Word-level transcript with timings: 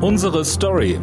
Unsere 0.00 0.44
Story. 0.44 1.00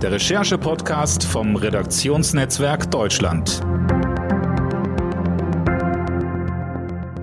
Der 0.00 0.12
Recherche-Podcast 0.12 1.22
vom 1.22 1.54
Redaktionsnetzwerk 1.54 2.90
Deutschland. 2.90 3.60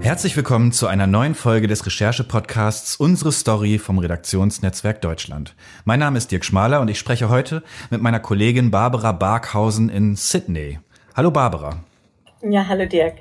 Herzlich 0.01 0.37
willkommen 0.37 0.71
zu 0.71 0.85
einer 0.85 1.07
neuen 1.07 1.33
Folge 1.33 1.65
des 1.65 1.83
Recherche-Podcasts 1.83 2.95
Unsere 2.97 3.31
Story 3.31 3.79
vom 3.79 3.97
Redaktionsnetzwerk 3.97 5.01
Deutschland. 5.01 5.55
Mein 5.83 5.99
Name 5.99 6.19
ist 6.19 6.31
Dirk 6.31 6.45
Schmaler 6.45 6.79
und 6.79 6.89
ich 6.89 6.99
spreche 6.99 7.27
heute 7.27 7.63
mit 7.89 8.03
meiner 8.03 8.19
Kollegin 8.19 8.69
Barbara 8.69 9.11
Barkhausen 9.11 9.89
in 9.89 10.15
Sydney. 10.15 10.77
Hallo 11.15 11.31
Barbara. 11.31 11.83
Ja, 12.43 12.67
hallo 12.67 12.85
Dirk. 12.85 13.15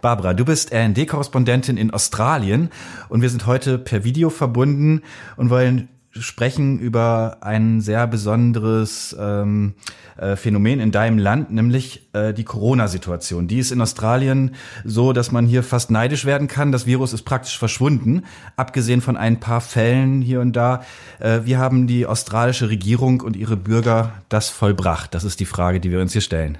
Barbara, 0.00 0.32
du 0.32 0.46
bist 0.46 0.72
RD-Korrespondentin 0.72 1.76
in 1.76 1.90
Australien 1.90 2.70
und 3.10 3.20
wir 3.20 3.28
sind 3.28 3.44
heute 3.44 3.76
per 3.78 4.04
Video 4.04 4.30
verbunden 4.30 5.02
und 5.36 5.50
wollen 5.50 5.90
sprechen 6.22 6.78
über 6.78 7.38
ein 7.40 7.80
sehr 7.80 8.06
besonderes 8.06 9.16
ähm, 9.18 9.74
äh, 10.16 10.36
Phänomen 10.36 10.80
in 10.80 10.90
deinem 10.90 11.18
Land, 11.18 11.50
nämlich 11.50 12.08
äh, 12.12 12.32
die 12.34 12.44
Corona-Situation. 12.44 13.48
Die 13.48 13.58
ist 13.58 13.70
in 13.70 13.80
Australien 13.80 14.54
so, 14.84 15.12
dass 15.12 15.32
man 15.32 15.46
hier 15.46 15.62
fast 15.62 15.90
neidisch 15.90 16.24
werden 16.24 16.48
kann. 16.48 16.72
Das 16.72 16.86
Virus 16.86 17.12
ist 17.12 17.22
praktisch 17.22 17.58
verschwunden, 17.58 18.24
abgesehen 18.56 19.00
von 19.00 19.16
ein 19.16 19.40
paar 19.40 19.60
Fällen 19.60 20.20
hier 20.22 20.40
und 20.40 20.54
da. 20.54 20.82
Äh, 21.20 21.40
wie 21.44 21.56
haben 21.56 21.86
die 21.86 22.06
australische 22.06 22.68
Regierung 22.68 23.20
und 23.20 23.36
ihre 23.36 23.56
Bürger 23.56 24.12
das 24.28 24.48
vollbracht? 24.48 25.14
Das 25.14 25.24
ist 25.24 25.40
die 25.40 25.46
Frage, 25.46 25.80
die 25.80 25.90
wir 25.90 26.00
uns 26.00 26.12
hier 26.12 26.22
stellen. 26.22 26.58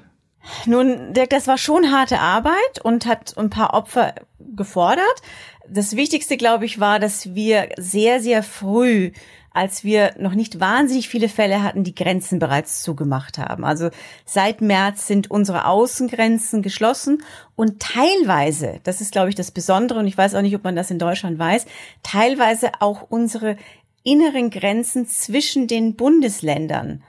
Nun, 0.67 1.13
Dirk, 1.13 1.31
das 1.31 1.47
war 1.47 1.59
schon 1.59 1.93
harte 1.93 2.21
Arbeit 2.21 2.81
und 2.83 3.07
hat 3.07 3.37
ein 3.37 3.51
paar 3.51 3.75
Opfer 3.75 4.15
gefordert. 4.39 5.23
Das 5.69 5.97
Wichtigste, 5.97 6.37
glaube 6.37 6.65
ich, 6.65 6.81
war, 6.81 6.99
dass 6.99 7.35
wir 7.35 7.69
sehr, 7.77 8.21
sehr 8.21 8.43
früh 8.43 9.13
als 9.53 9.85
wir 9.85 10.15
noch 10.19 10.35
nicht 10.35 10.61
wahnsinnig 10.61 11.09
viele 11.09 11.29
Fälle 11.29 11.63
hatten, 11.63 11.85
die 11.85 11.95
Grenzen 11.95 12.39
bereits 12.39 12.83
zugemacht 12.83 13.39
haben. 13.39 13.65
Also 13.65 13.91
seit 14.25 14.61
März 14.61 15.07
sind 15.07 15.31
unsere 15.31 15.67
Außengrenzen 15.67 16.63
geschlossen 16.63 17.23
und 17.57 17.81
teilweise, 17.81 18.81
das 18.85 19.01
ist 19.01 19.13
glaube 19.13 19.31
ich 19.31 19.35
das 19.35 19.51
Besondere 19.51 19.99
und 19.99 20.07
ich 20.07 20.19
weiß 20.19 20.35
auch 20.35 20.43
nicht, 20.43 20.55
ob 20.55 20.65
man 20.65 20.77
das 20.77 20.91
in 20.91 20.99
Deutschland 20.99 21.39
weiß, 21.39 21.67
teilweise 22.03 22.73
auch 22.81 23.07
unsere 23.09 23.57
inneren 24.05 24.51
Grenzen 24.51 25.07
zwischen 25.07 25.67
den 25.67 25.95
Bundesländern. 25.95 27.03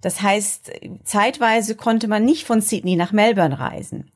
Das 0.00 0.22
heißt, 0.22 0.70
zeitweise 1.04 1.74
konnte 1.74 2.08
man 2.08 2.24
nicht 2.24 2.46
von 2.46 2.60
Sydney 2.60 2.96
nach 2.96 3.12
Melbourne 3.12 3.58
reisen. 3.58 4.10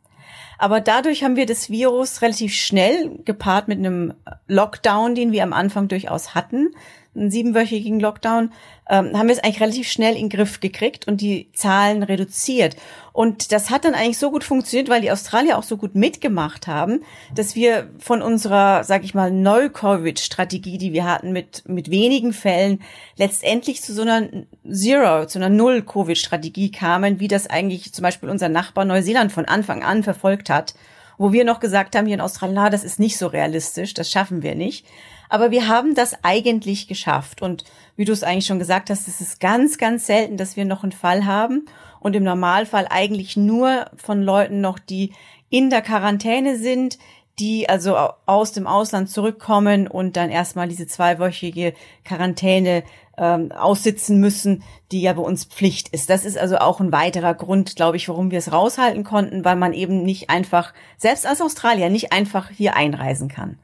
Aber 0.59 0.81
dadurch 0.81 1.25
haben 1.25 1.37
wir 1.37 1.47
das 1.47 1.71
Virus 1.71 2.21
relativ 2.21 2.55
schnell 2.55 3.19
gepaart 3.25 3.67
mit 3.67 3.79
einem 3.79 4.13
Lockdown, 4.47 5.15
den 5.15 5.33
wir 5.33 5.43
am 5.43 5.55
Anfang 5.55 5.89
durchaus 5.89 6.35
hatten, 6.35 6.75
einen 7.15 7.31
siebenwöchigen 7.31 7.99
Lockdown, 7.99 8.53
ähm, 8.89 9.17
haben 9.17 9.27
wir 9.27 9.35
es 9.35 9.43
eigentlich 9.43 9.61
relativ 9.61 9.89
schnell 9.89 10.15
in 10.15 10.29
den 10.29 10.29
Griff 10.29 10.61
gekriegt 10.61 11.09
und 11.09 11.21
die 11.21 11.51
Zahlen 11.53 12.03
reduziert. 12.03 12.77
Und 13.13 13.51
das 13.51 13.71
hat 13.71 13.85
dann 13.85 13.95
eigentlich 13.95 14.19
so 14.19 14.31
gut 14.31 14.45
funktioniert, 14.45 14.89
weil 14.89 15.01
die 15.01 15.11
Australier 15.11 15.59
auch 15.59 15.65
so 15.65 15.77
gut 15.77 15.97
mitgemacht 15.97 16.69
haben, 16.69 17.03
dass 17.35 17.57
wir 17.57 17.91
von 17.99 18.23
unserer, 18.23 18.85
sag 18.85 19.03
ich 19.05 19.15
mal, 19.15 19.33
Null-Covid-Strategie, 19.33 20.79
die 20.79 20.93
wir 20.93 21.05
hatten 21.05 21.33
mit, 21.33 21.69
mit 21.69 21.91
wenigen 21.91 22.33
Fällen, 22.33 22.81
letztendlich 23.17 23.83
zu 23.83 23.93
so 23.93 24.03
einer 24.03 24.29
Zero, 24.71 25.27
zu 25.27 25.39
einer 25.39 25.49
Null-Covid-Strategie 25.49 26.71
kamen, 26.71 27.19
wie 27.19 27.29
das 27.29 27.49
eigentlich 27.49 27.93
zum 27.93 28.05
Beispiel 28.05 28.29
unser 28.29 28.49
Nachbar 28.49 28.85
Neuseeland 28.85 29.33
von 29.33 29.47
Anfang 29.47 29.83
an 29.83 30.03
verfolgt 30.03 30.49
hat 30.49 30.75
wo 31.21 31.33
wir 31.33 31.45
noch 31.45 31.61
gesagt 31.61 31.97
haben 31.97 32.07
hier 32.07 32.15
in 32.15 32.23
Australien, 32.23 32.55
na, 32.55 32.71
das 32.71 32.83
ist 32.83 32.99
nicht 32.99 33.19
so 33.19 33.27
realistisch, 33.27 33.93
das 33.93 34.11
schaffen 34.11 34.43
wir 34.43 34.55
nicht. 34.55 34.87
Aber 35.31 35.51
wir 35.51 35.69
haben 35.69 35.95
das 35.95 36.23
eigentlich 36.23 36.89
geschafft. 36.89 37.41
Und 37.41 37.65
wie 37.97 38.05
du 38.05 38.13
es 38.13 38.25
eigentlich 38.25 38.47
schon 38.47 38.59
gesagt 38.59 38.91
hast, 38.91 39.09
es 39.09 39.21
ist 39.21 39.41
ganz, 39.41 39.79
ganz 39.79 40.07
selten, 40.07 40.37
dass 40.37 40.57
wir 40.57 40.65
noch 40.65 40.83
einen 40.83 40.93
Fall 40.93 41.25
haben. 41.25 41.67
Und 42.01 42.17
im 42.17 42.25
Normalfall 42.25 42.87
eigentlich 42.91 43.37
nur 43.37 43.87
von 43.97 44.23
Leuten 44.23 44.61
noch, 44.61 44.79
die 44.79 45.13
in 45.49 45.71
der 45.71 45.83
Quarantäne 45.83 46.57
sind, 46.59 46.99
die 47.39 47.69
also 47.69 47.97
aus 48.27 48.53
dem 48.53 48.67
Ausland 48.67 49.09
zurückkommen 49.09 49.87
und 49.87 50.17
dann 50.17 50.31
erstmal 50.31 50.69
diese 50.69 50.87
zweiwöchige 50.87 51.75
Quarantäne 52.05 52.83
ähm, 53.17 53.53
aussitzen 53.53 54.19
müssen, 54.19 54.63
die 54.91 55.01
ja 55.01 55.13
bei 55.13 55.23
uns 55.23 55.45
Pflicht 55.45 55.89
ist. 55.91 56.11
Das 56.11 56.25
ist 56.25 56.39
also 56.39 56.59
auch 56.59 56.81
ein 56.81 56.93
weiterer 56.93 57.35
Grund, 57.35 57.77
glaube 57.77 57.97
ich, 57.97 58.09
warum 58.09 58.31
wir 58.31 58.39
es 58.39 58.53
raushalten 58.53 59.05
konnten, 59.05 59.45
weil 59.45 59.57
man 59.57 59.75
eben 59.75 60.03
nicht 60.03 60.29
einfach, 60.29 60.75
selbst 60.99 61.27
als 61.27 61.41
Australier, 61.41 61.89
nicht 61.89 62.13
einfach 62.13 62.51
hier 62.51 62.77
einreisen 62.77 63.29
kann. 63.29 63.59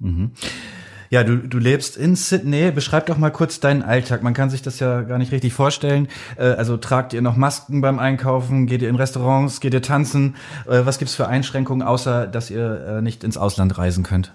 Mhm. 0.00 0.32
Ja, 1.14 1.22
du, 1.22 1.36
du 1.36 1.58
lebst 1.58 1.96
in 1.96 2.16
Sydney. 2.16 2.72
Beschreib 2.72 3.06
doch 3.06 3.18
mal 3.18 3.30
kurz 3.30 3.60
deinen 3.60 3.84
Alltag. 3.84 4.24
Man 4.24 4.34
kann 4.34 4.50
sich 4.50 4.62
das 4.62 4.80
ja 4.80 5.02
gar 5.02 5.16
nicht 5.16 5.30
richtig 5.30 5.52
vorstellen. 5.52 6.08
Äh, 6.36 6.42
also 6.42 6.76
tragt 6.76 7.12
ihr 7.12 7.22
noch 7.22 7.36
Masken 7.36 7.80
beim 7.80 8.00
Einkaufen? 8.00 8.66
Geht 8.66 8.82
ihr 8.82 8.88
in 8.88 8.96
Restaurants? 8.96 9.60
Geht 9.60 9.74
ihr 9.74 9.80
tanzen? 9.80 10.34
Äh, 10.66 10.84
was 10.86 10.98
gibt's 10.98 11.14
für 11.14 11.28
Einschränkungen, 11.28 11.86
außer 11.86 12.26
dass 12.26 12.50
ihr 12.50 12.96
äh, 12.98 13.00
nicht 13.00 13.22
ins 13.22 13.36
Ausland 13.36 13.78
reisen 13.78 14.02
könnt? 14.02 14.32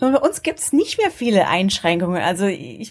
bei 0.00 0.08
uns 0.16 0.42
gibt's 0.42 0.72
nicht 0.72 0.98
mehr 0.98 1.12
viele 1.12 1.46
Einschränkungen. 1.46 2.22
Also 2.22 2.46
ich, 2.46 2.90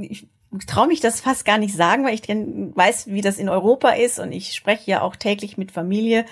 ich 0.00 0.26
traue 0.66 0.88
mich 0.88 0.98
das 0.98 1.20
fast 1.20 1.44
gar 1.44 1.58
nicht 1.58 1.76
sagen, 1.76 2.04
weil 2.04 2.14
ich 2.14 2.22
weiß, 2.22 3.06
wie 3.06 3.20
das 3.20 3.38
in 3.38 3.48
Europa 3.48 3.90
ist 3.90 4.18
und 4.18 4.32
ich 4.32 4.54
spreche 4.54 4.90
ja 4.90 5.02
auch 5.02 5.14
täglich 5.14 5.56
mit 5.56 5.70
Familie 5.70 6.24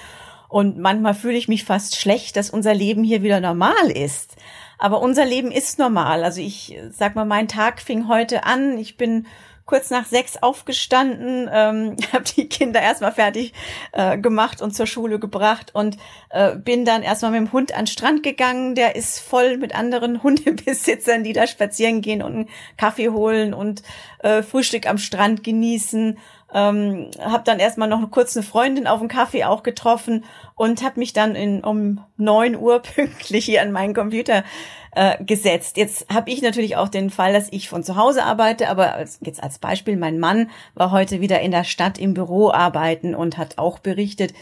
und 0.53 0.79
manchmal 0.79 1.15
fühle 1.15 1.39
ich 1.39 1.49
mich 1.49 1.65
fast 1.65 1.97
schlecht, 1.97 2.37
dass 2.37 2.51
unser 2.51 2.75
Leben 2.75 3.05
hier 3.05 3.23
wieder 3.23 3.41
normal 3.41 3.91
ist. 3.91 4.37
Aber 4.83 5.01
unser 5.01 5.25
Leben 5.25 5.53
ist 5.53 5.79
normal. 5.79 6.25
Also 6.25 6.41
ich 6.41 6.77
sag 6.91 7.15
mal, 7.15 7.25
mein 7.25 7.47
Tag 7.47 7.81
fing 7.81 8.09
heute 8.09 8.43
an. 8.43 8.77
Ich 8.79 8.97
bin 8.97 9.27
kurz 9.65 9.91
nach 9.91 10.07
sechs 10.07 10.37
aufgestanden, 10.43 11.49
ähm, 11.53 11.97
habe 12.13 12.25
die 12.25 12.49
Kinder 12.49 12.81
erstmal 12.81 13.13
fertig 13.13 13.53
äh, 13.93 14.19
gemacht 14.19 14.61
und 14.63 14.75
zur 14.75 14.87
Schule 14.87 15.19
gebracht 15.19 15.75
und 15.75 15.97
äh, 16.31 16.57
bin 16.57 16.85
dann 16.85 17.03
erstmal 17.03 17.33
mit 17.33 17.41
dem 17.41 17.53
Hund 17.53 17.73
an 17.73 17.83
den 17.83 17.87
Strand 17.87 18.23
gegangen. 18.23 18.75
Der 18.75 18.97
ist 18.97 19.21
voll 19.21 19.57
mit 19.59 19.75
anderen 19.75 20.23
Hundebesitzern, 20.23 21.25
die 21.25 21.33
da 21.33 21.47
spazieren 21.47 22.01
gehen 22.01 22.23
und 22.23 22.33
einen 22.33 22.49
Kaffee 22.77 23.11
holen 23.11 23.55
und 23.55 23.83
äh, 24.21 24.43
Frühstück 24.43 24.89
am 24.89 24.99
Strand 24.99 25.45
genießen. 25.45 26.19
Ähm, 26.55 27.11
habe 27.19 27.45
dann 27.45 27.61
erstmal 27.61 27.89
noch 27.89 28.11
kurz 28.11 28.37
eine 28.37 28.45
Freundin 28.45 28.87
auf 28.87 28.99
dem 28.99 29.09
Kaffee 29.09 29.45
auch 29.45 29.63
getroffen 29.63 30.25
und 30.55 30.83
habe 30.83 31.01
mich 31.01 31.15
dann 31.15 31.35
in, 31.35 31.65
um 31.65 32.05
neun 32.19 32.57
Uhr 32.57 32.79
pünktlich 32.83 33.47
hier 33.47 33.63
an 33.63 33.73
meinen 33.73 33.95
Computer 33.95 34.45
äh, 34.95 35.23
gesetzt. 35.25 35.77
Jetzt 35.77 36.07
habe 36.13 36.31
ich 36.31 36.43
natürlich 36.43 36.77
auch 36.77 36.89
den 36.89 37.11
Fall, 37.11 37.33
dass 37.33 37.49
ich 37.51 37.69
von 37.69 37.83
zu 37.83 37.97
Hause 37.97 38.25
arbeite, 38.25 38.69
aber 38.69 39.05
jetzt 39.21 39.43
als 39.43 39.59
Beispiel, 39.59 39.97
mein 39.97 40.19
Mann 40.19 40.51
war 40.75 40.91
heute 40.91 41.21
wieder 41.21 41.41
in 41.41 41.51
der 41.51 41.65
Stadt 41.65 41.99
im 41.99 42.15
Büro 42.15 42.51
arbeiten 42.51 43.15
und 43.15 43.39
hat 43.39 43.59
auch 43.59 43.79
berichtet, 43.79 44.35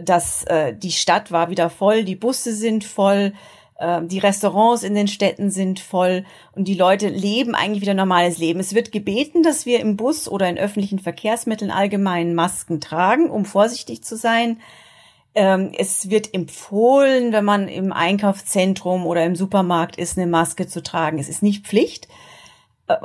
dass 0.00 0.44
äh, 0.44 0.74
die 0.74 0.92
Stadt 0.92 1.32
war 1.32 1.50
wieder 1.50 1.70
voll, 1.70 2.04
die 2.04 2.14
Busse 2.14 2.54
sind 2.54 2.84
voll, 2.84 3.32
äh, 3.78 4.02
die 4.04 4.18
Restaurants 4.18 4.82
in 4.82 4.94
den 4.94 5.08
Städten 5.08 5.50
sind 5.50 5.80
voll 5.80 6.24
und 6.52 6.68
die 6.68 6.74
Leute 6.74 7.08
leben 7.08 7.54
eigentlich 7.54 7.82
wieder 7.82 7.94
normales 7.94 8.38
Leben. 8.38 8.60
Es 8.60 8.74
wird 8.74 8.92
gebeten, 8.92 9.42
dass 9.42 9.66
wir 9.66 9.80
im 9.80 9.96
Bus 9.96 10.28
oder 10.28 10.48
in 10.48 10.58
öffentlichen 10.58 11.00
Verkehrsmitteln 11.00 11.70
allgemein 11.70 12.34
Masken 12.34 12.80
tragen, 12.80 13.30
um 13.30 13.44
vorsichtig 13.44 14.04
zu 14.04 14.16
sein. 14.16 14.60
Ähm, 15.38 15.70
es 15.78 16.10
wird 16.10 16.34
empfohlen, 16.34 17.32
wenn 17.32 17.44
man 17.44 17.68
im 17.68 17.92
Einkaufszentrum 17.92 19.06
oder 19.06 19.24
im 19.24 19.36
Supermarkt 19.36 19.94
ist, 19.94 20.18
eine 20.18 20.26
Maske 20.26 20.66
zu 20.66 20.82
tragen. 20.82 21.20
Es 21.20 21.28
ist 21.28 21.44
nicht 21.44 21.64
Pflicht. 21.64 22.08
Äh, 22.88 22.96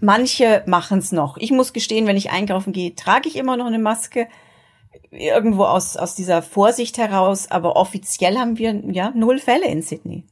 manche 0.00 0.64
machen 0.66 0.98
es 0.98 1.12
noch. 1.12 1.36
Ich 1.36 1.52
muss 1.52 1.72
gestehen, 1.72 2.08
wenn 2.08 2.16
ich 2.16 2.32
einkaufen 2.32 2.72
gehe, 2.72 2.96
trage 2.96 3.28
ich 3.28 3.36
immer 3.36 3.56
noch 3.56 3.66
eine 3.66 3.78
Maske. 3.78 4.26
Irgendwo 5.12 5.66
aus, 5.66 5.96
aus 5.96 6.16
dieser 6.16 6.42
Vorsicht 6.42 6.98
heraus. 6.98 7.48
Aber 7.48 7.76
offiziell 7.76 8.38
haben 8.38 8.58
wir 8.58 8.74
ja 8.90 9.12
null 9.14 9.38
Fälle 9.38 9.68
in 9.68 9.80
Sydney. 9.82 10.24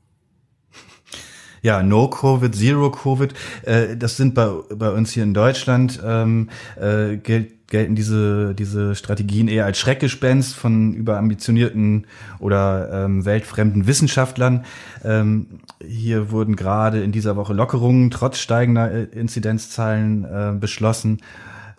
Ja, 1.62 1.81
No 1.85 2.11
Covid, 2.11 2.56
Zero 2.56 2.91
Covid, 2.91 3.35
äh, 3.62 3.97
das 3.97 4.17
sind 4.17 4.35
bei, 4.35 4.49
bei 4.75 4.91
uns 4.91 5.12
hier 5.12 5.23
in 5.23 5.32
Deutschland, 5.32 6.00
ähm, 6.05 6.50
äh, 6.76 7.19
gilt 7.19 7.56
gelten 7.69 7.95
diese, 7.95 8.55
diese 8.55 8.95
Strategien 8.95 9.49
eher 9.49 9.65
als 9.65 9.79
Schreckgespenst 9.79 10.55
von 10.55 10.93
überambitionierten 10.95 12.07
oder 12.39 13.05
ähm, 13.05 13.25
weltfremden 13.25 13.87
Wissenschaftlern. 13.87 14.65
Ähm, 15.05 15.61
hier 15.85 16.31
wurden 16.31 16.57
gerade 16.57 17.03
in 17.03 17.13
dieser 17.13 17.37
Woche 17.37 17.55
Lockerungen 17.55 18.11
trotz 18.11 18.39
steigender 18.39 18.91
äh, 18.91 19.05
Inzidenzzahlen 19.05 20.25
äh, 20.25 20.53
beschlossen. 20.59 21.19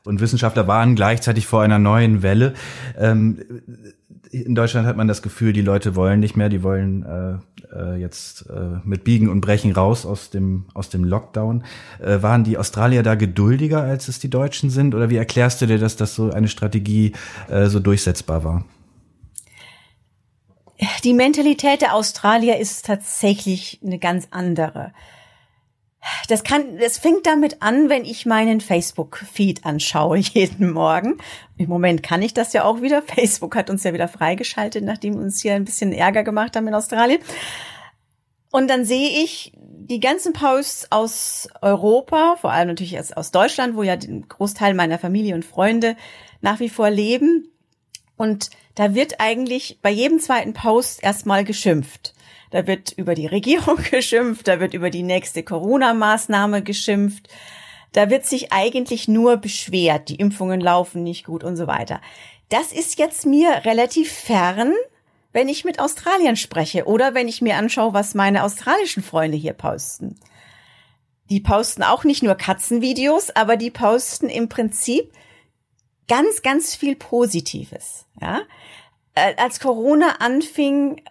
Und 0.04 0.22
Wissenschaftler 0.22 0.68
waren 0.68 0.96
gleichzeitig 0.96 1.48
vor 1.48 1.62
einer 1.62 1.80
neuen 1.80 2.22
Welle. 2.24 2.54
Ähm, 2.98 3.40
in 4.32 4.56
Deutschland 4.56 4.88
hat 4.88 4.98
man 4.98 5.08
das 5.08 5.22
Gefühl, 5.22 5.54
die 5.54 5.62
Leute 5.62 5.96
wollen 5.96 6.20
nicht 6.20 6.36
mehr, 6.36 6.50
die 6.50 6.64
wollen 6.64 7.04
äh, 7.04 7.38
äh, 7.76 8.00
jetzt 8.00 8.50
äh, 8.50 8.80
mit 8.84 9.04
Biegen 9.04 9.30
und 9.30 9.42
Brechen 9.42 9.72
raus 9.72 10.06
aus 10.06 10.30
dem 10.30 10.66
aus 10.74 10.90
dem 10.90 11.04
Lockdown. 11.04 11.64
Äh, 12.00 12.22
waren 12.22 12.44
die 12.44 12.58
Australier 12.58 13.04
da 13.04 13.16
geduldiger, 13.16 13.82
als 13.82 14.08
es 14.08 14.20
die 14.20 14.30
Deutschen 14.30 14.70
sind? 14.70 14.96
Oder 14.96 15.10
wie 15.10 15.18
erklärst 15.18 15.62
du 15.62 15.68
dir, 15.68 15.80
dass 15.80 15.96
das 15.96 16.16
so 16.16 16.32
eine 16.32 16.48
Strategie 16.48 17.14
äh, 17.50 17.68
so 17.68 17.80
durchsetzbar 17.80 18.44
war? 18.44 18.66
Die 21.04 21.14
Mentalität 21.14 21.82
der 21.82 21.96
Australier 21.96 22.58
ist 22.58 22.86
tatsächlich 22.86 23.80
eine 23.84 23.98
ganz 23.98 24.28
andere. 24.30 24.94
Das 26.28 26.44
kann, 26.44 26.78
das 26.78 26.98
fängt 26.98 27.26
damit 27.26 27.62
an, 27.62 27.90
wenn 27.90 28.06
ich 28.06 28.26
meinen 28.26 28.62
Facebook-Feed 28.62 29.66
anschaue 29.66 30.18
jeden 30.34 30.72
Morgen. 30.72 31.18
Im 31.58 31.70
Moment 31.70 32.04
kann 32.04 32.22
ich 32.22 32.34
das 32.34 32.54
ja 32.54 32.64
auch 32.64 32.82
wieder. 32.82 33.02
Facebook 33.02 33.56
hat 33.56 33.70
uns 33.70 33.84
ja 33.84 33.94
wieder 33.94 34.08
freigeschaltet, 34.08 34.84
nachdem 34.84 35.16
wir 35.16 35.22
uns 35.22 35.42
hier 35.42 35.54
ein 35.54 35.66
bisschen 35.66 35.94
Ärger 35.94 36.24
gemacht 36.24 36.56
haben 36.56 36.68
in 36.68 36.74
Australien. 36.74 37.22
Und 38.52 38.70
dann 38.70 38.86
sehe 38.86 39.24
ich 39.24 39.54
die 39.56 40.00
ganzen 40.00 40.34
Posts 40.34 40.92
aus 40.92 41.48
Europa, 41.62 42.38
vor 42.40 42.52
allem 42.52 42.70
natürlich 42.70 43.16
aus 43.16 43.32
Deutschland, 43.32 43.76
wo 43.76 43.84
ja 43.84 43.96
den 43.96 44.28
Großteil 44.28 44.74
meiner 44.74 45.00
Familie 45.00 45.36
und 45.36 45.46
Freunde 45.46 45.96
nach 46.42 46.60
wie 46.60 46.70
vor 46.70 46.90
leben. 46.90 47.50
Und 48.18 48.50
da 48.76 48.96
wird 48.96 49.20
eigentlich 49.20 49.80
bei 49.82 49.90
jedem 49.90 50.20
zweiten 50.20 50.54
Post 50.54 51.04
erstmal 51.04 51.44
geschimpft. 51.44 52.14
Da 52.50 52.68
wird 52.68 52.92
über 52.94 53.16
die 53.16 53.28
Regierung 53.28 53.78
geschimpft, 53.92 54.48
da 54.48 54.60
wird 54.60 54.74
über 54.74 54.90
die 54.90 55.04
nächste 55.04 55.44
Corona-Maßnahme 55.44 56.64
geschimpft. 56.64 57.28
Da 57.94 58.10
wird 58.10 58.26
sich 58.26 58.52
eigentlich 58.52 59.08
nur 59.08 59.38
beschwert, 59.38 60.10
die 60.10 60.16
Impfungen 60.16 60.62
laufen 60.62 61.04
nicht 61.04 61.26
gut 61.26 61.44
und 61.44 61.56
so 61.56 61.68
weiter. 61.68 62.02
Das 62.50 62.72
ist 62.72 63.00
jetzt 63.00 63.26
mir 63.26 63.66
relativ 63.66 64.12
fern, 64.12 64.74
wenn 65.34 65.50
ich 65.50 65.66
mit 65.66 65.80
Australien 65.80 66.36
spreche 66.36 66.86
oder 66.86 67.14
wenn 67.14 67.28
ich 67.28 67.42
mir 67.42 67.58
anschaue, 67.58 67.94
was 67.94 68.16
meine 68.16 68.44
australischen 68.44 69.04
Freunde 69.04 69.38
hier 69.38 69.54
posten. 69.54 70.16
Die 71.30 71.42
posten 71.42 71.84
auch 71.84 72.04
nicht 72.04 72.24
nur 72.24 72.36
Katzenvideos, 72.36 73.36
aber 73.36 73.58
die 73.58 73.72
posten 73.72 74.30
im 74.30 74.48
Prinzip 74.48 75.12
ganz, 76.08 76.42
ganz 76.42 76.76
viel 76.76 76.96
Positives. 76.96 78.06
Ja? 78.22 78.42
Äh, 79.14 79.36
als 79.36 79.60
Corona 79.60 80.18
anfing, 80.20 81.02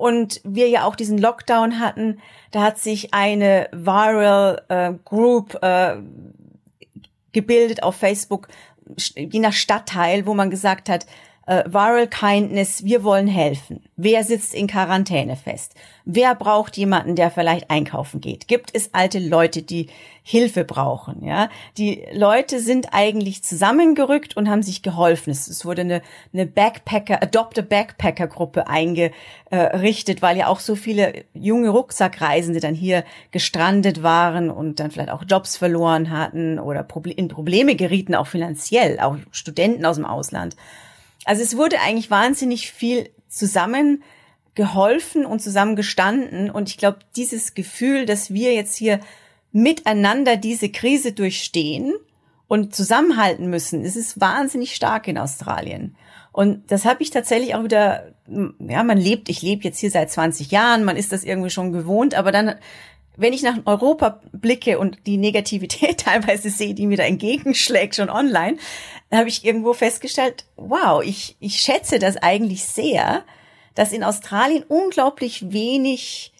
und 0.00 0.40
wir 0.44 0.68
ja 0.68 0.84
auch 0.84 0.96
diesen 0.96 1.18
Lockdown 1.18 1.78
hatten, 1.78 2.20
da 2.52 2.62
hat 2.62 2.78
sich 2.78 3.12
eine 3.12 3.68
Viral 3.70 4.64
äh, 4.68 4.92
Group 5.04 5.62
äh, 5.62 5.96
gebildet 7.32 7.82
auf 7.82 7.96
Facebook, 7.96 8.48
je 9.14 9.38
nach 9.38 9.52
Stadtteil, 9.52 10.24
wo 10.24 10.32
man 10.32 10.48
gesagt 10.48 10.88
hat, 10.88 11.04
äh, 11.50 11.64
Viral 11.66 12.06
Kindness, 12.06 12.84
wir 12.84 13.02
wollen 13.02 13.26
helfen. 13.26 13.82
Wer 13.96 14.22
sitzt 14.22 14.54
in 14.54 14.68
Quarantäne 14.68 15.34
fest? 15.34 15.74
Wer 16.04 16.36
braucht 16.36 16.76
jemanden, 16.76 17.16
der 17.16 17.32
vielleicht 17.32 17.70
einkaufen 17.70 18.20
geht? 18.20 18.46
Gibt 18.46 18.70
es 18.72 18.94
alte 18.94 19.18
Leute, 19.18 19.62
die 19.62 19.88
Hilfe 20.22 20.62
brauchen? 20.62 21.24
Ja, 21.24 21.48
die 21.76 22.04
Leute 22.12 22.60
sind 22.60 22.90
eigentlich 22.92 23.42
zusammengerückt 23.42 24.36
und 24.36 24.48
haben 24.48 24.62
sich 24.62 24.82
geholfen. 24.82 25.32
Es, 25.32 25.64
wurde 25.64 25.80
eine, 25.80 26.02
eine 26.32 26.46
Backpacker, 26.46 27.20
Adopt 27.20 27.58
a 27.58 27.62
Backpacker 27.62 28.28
Gruppe 28.28 28.68
eingerichtet, 28.68 30.22
weil 30.22 30.36
ja 30.36 30.46
auch 30.46 30.60
so 30.60 30.76
viele 30.76 31.24
junge 31.34 31.70
Rucksackreisende 31.70 32.60
dann 32.60 32.76
hier 32.76 33.02
gestrandet 33.32 34.04
waren 34.04 34.50
und 34.50 34.78
dann 34.78 34.92
vielleicht 34.92 35.10
auch 35.10 35.24
Jobs 35.26 35.56
verloren 35.56 36.10
hatten 36.10 36.60
oder 36.60 36.86
in 37.16 37.26
Probleme 37.26 37.74
gerieten, 37.74 38.14
auch 38.14 38.28
finanziell, 38.28 39.00
auch 39.00 39.16
Studenten 39.32 39.84
aus 39.84 39.96
dem 39.96 40.06
Ausland. 40.06 40.54
Also 41.24 41.42
es 41.42 41.56
wurde 41.56 41.80
eigentlich 41.80 42.10
wahnsinnig 42.10 42.72
viel 42.72 43.10
zusammen 43.28 44.02
geholfen 44.54 45.24
und 45.24 45.40
zusammen 45.40 45.76
gestanden. 45.76 46.50
Und 46.50 46.68
ich 46.68 46.76
glaube, 46.76 46.98
dieses 47.16 47.54
Gefühl, 47.54 48.06
dass 48.06 48.32
wir 48.32 48.54
jetzt 48.54 48.76
hier 48.76 49.00
miteinander 49.52 50.36
diese 50.36 50.70
Krise 50.70 51.12
durchstehen 51.12 51.94
und 52.48 52.74
zusammenhalten 52.74 53.48
müssen, 53.48 53.84
das 53.84 53.96
ist 53.96 54.20
wahnsinnig 54.20 54.74
stark 54.74 55.08
in 55.08 55.18
Australien. 55.18 55.96
Und 56.32 56.70
das 56.70 56.84
habe 56.84 57.02
ich 57.02 57.10
tatsächlich 57.10 57.54
auch 57.54 57.64
wieder, 57.64 58.12
ja, 58.28 58.84
man 58.84 58.98
lebt, 58.98 59.28
ich 59.28 59.42
lebe 59.42 59.64
jetzt 59.64 59.78
hier 59.78 59.90
seit 59.90 60.10
20 60.10 60.50
Jahren, 60.50 60.84
man 60.84 60.96
ist 60.96 61.12
das 61.12 61.24
irgendwie 61.24 61.50
schon 61.50 61.72
gewohnt, 61.72 62.14
aber 62.14 62.30
dann 62.30 62.54
wenn 63.20 63.32
ich 63.32 63.42
nach 63.42 63.58
Europa 63.66 64.20
blicke 64.32 64.78
und 64.78 65.06
die 65.06 65.16
Negativität 65.16 66.00
teilweise 66.04 66.50
sehe, 66.50 66.74
die 66.74 66.86
mir 66.86 66.96
da 66.96 67.04
entgegenschlägt, 67.04 67.96
schon 67.96 68.10
online, 68.10 68.56
habe 69.12 69.28
ich 69.28 69.44
irgendwo 69.44 69.72
festgestellt, 69.72 70.44
wow, 70.56 71.02
ich, 71.02 71.36
ich 71.40 71.60
schätze 71.60 71.98
das 71.98 72.16
eigentlich 72.16 72.64
sehr, 72.64 73.24
dass 73.74 73.92
in 73.92 74.04
Australien 74.04 74.64
unglaublich 74.68 75.52
wenig 75.52 76.32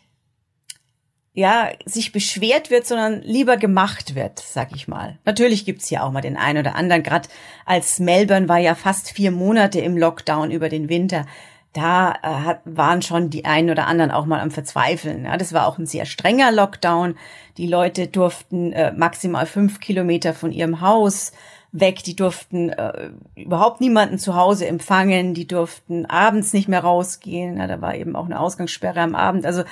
ja, 1.33 1.71
sich 1.85 2.11
beschwert 2.11 2.71
wird, 2.71 2.87
sondern 2.87 3.23
lieber 3.23 3.57
gemacht 3.57 4.15
wird, 4.15 4.41
sag 4.41 4.75
ich 4.75 4.89
mal. 4.89 5.19
Natürlich 5.25 5.65
gibt's 5.65 5.89
hier 5.89 6.03
auch 6.03 6.11
mal 6.11 6.21
den 6.21 6.37
einen 6.37 6.59
oder 6.59 6.75
anderen. 6.75 7.05
Gerade 7.05 7.29
als 7.65 8.01
Melbourne 8.01 8.49
war 8.49 8.59
ja 8.59 8.75
fast 8.75 9.11
vier 9.11 9.31
Monate 9.31 9.81
im 9.81 9.97
Lockdown 9.97 10.51
über 10.51 10.69
den 10.69 10.89
Winter 10.89 11.27
da 11.73 12.13
äh, 12.23 12.27
hat, 12.27 12.61
waren 12.65 13.03
schon 13.03 13.31
die 13.31 13.45
einen 13.45 13.71
oder 13.71 13.87
anderen 13.87 14.11
auch 14.11 14.27
mal 14.27 14.41
am 14.41 14.51
Verzweifeln. 14.51 15.25
Ja, 15.25 15.37
das 15.37 15.53
war 15.53 15.67
auch 15.67 15.79
ein 15.79 15.87
sehr 15.87 16.05
strenger 16.05 16.51
Lockdown. 16.51 17.17
Die 17.57 17.67
Leute 17.67 18.09
durften 18.09 18.73
äh, 18.73 18.93
maximal 18.93 19.47
fünf 19.47 19.81
Kilometer 19.81 20.35
von 20.35 20.51
ihrem 20.53 20.81
Haus 20.81 21.33
weg. 21.73 22.03
Die 22.03 22.17
durften 22.17 22.71
äh, 22.71 23.11
überhaupt 23.37 23.81
niemanden 23.81 24.19
zu 24.19 24.35
Hause 24.35 24.67
empfangen. 24.67 25.35
Die 25.35 25.47
durften 25.47 26.07
abends 26.07 26.53
nicht 26.53 26.69
mehr 26.69 26.81
rausgehen. 26.81 27.59
Ja, 27.59 27.69
da 27.69 27.81
war 27.81 27.95
eben 27.95 28.17
auch 28.17 28.27
eine 28.27 28.41
Ausgangssperre 28.41 29.01
am 29.01 29.15
Abend. 29.15 29.47
Also 29.47 29.63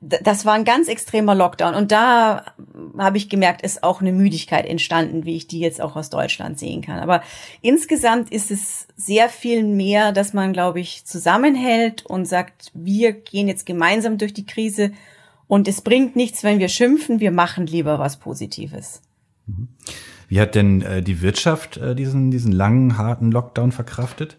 das 0.00 0.46
war 0.46 0.54
ein 0.54 0.64
ganz 0.64 0.88
extremer 0.88 1.34
Lockdown. 1.34 1.74
Und 1.74 1.90
da 1.90 2.44
habe 2.96 3.16
ich 3.16 3.28
gemerkt, 3.28 3.62
ist 3.62 3.82
auch 3.82 4.00
eine 4.00 4.12
Müdigkeit 4.12 4.64
entstanden, 4.64 5.24
wie 5.24 5.36
ich 5.36 5.48
die 5.48 5.58
jetzt 5.58 5.80
auch 5.80 5.96
aus 5.96 6.08
Deutschland 6.08 6.58
sehen 6.58 6.82
kann. 6.82 7.00
Aber 7.00 7.22
insgesamt 7.62 8.30
ist 8.30 8.50
es 8.50 8.86
sehr 8.96 9.28
viel 9.28 9.64
mehr, 9.64 10.12
dass 10.12 10.34
man, 10.34 10.52
glaube 10.52 10.78
ich, 10.80 11.04
zusammenhält 11.04 12.06
und 12.06 12.26
sagt, 12.26 12.70
wir 12.74 13.12
gehen 13.12 13.48
jetzt 13.48 13.66
gemeinsam 13.66 14.18
durch 14.18 14.32
die 14.32 14.46
Krise 14.46 14.92
und 15.48 15.66
es 15.66 15.80
bringt 15.80 16.14
nichts, 16.14 16.44
wenn 16.44 16.60
wir 16.60 16.68
schimpfen, 16.68 17.20
wir 17.20 17.32
machen 17.32 17.66
lieber 17.66 17.98
was 17.98 18.18
Positives. 18.18 19.02
Wie 20.28 20.40
hat 20.40 20.54
denn 20.54 20.82
äh, 20.82 21.02
die 21.02 21.22
Wirtschaft 21.22 21.78
äh, 21.78 21.96
diesen, 21.96 22.30
diesen 22.30 22.52
langen, 22.52 22.98
harten 22.98 23.32
Lockdown 23.32 23.72
verkraftet? 23.72 24.36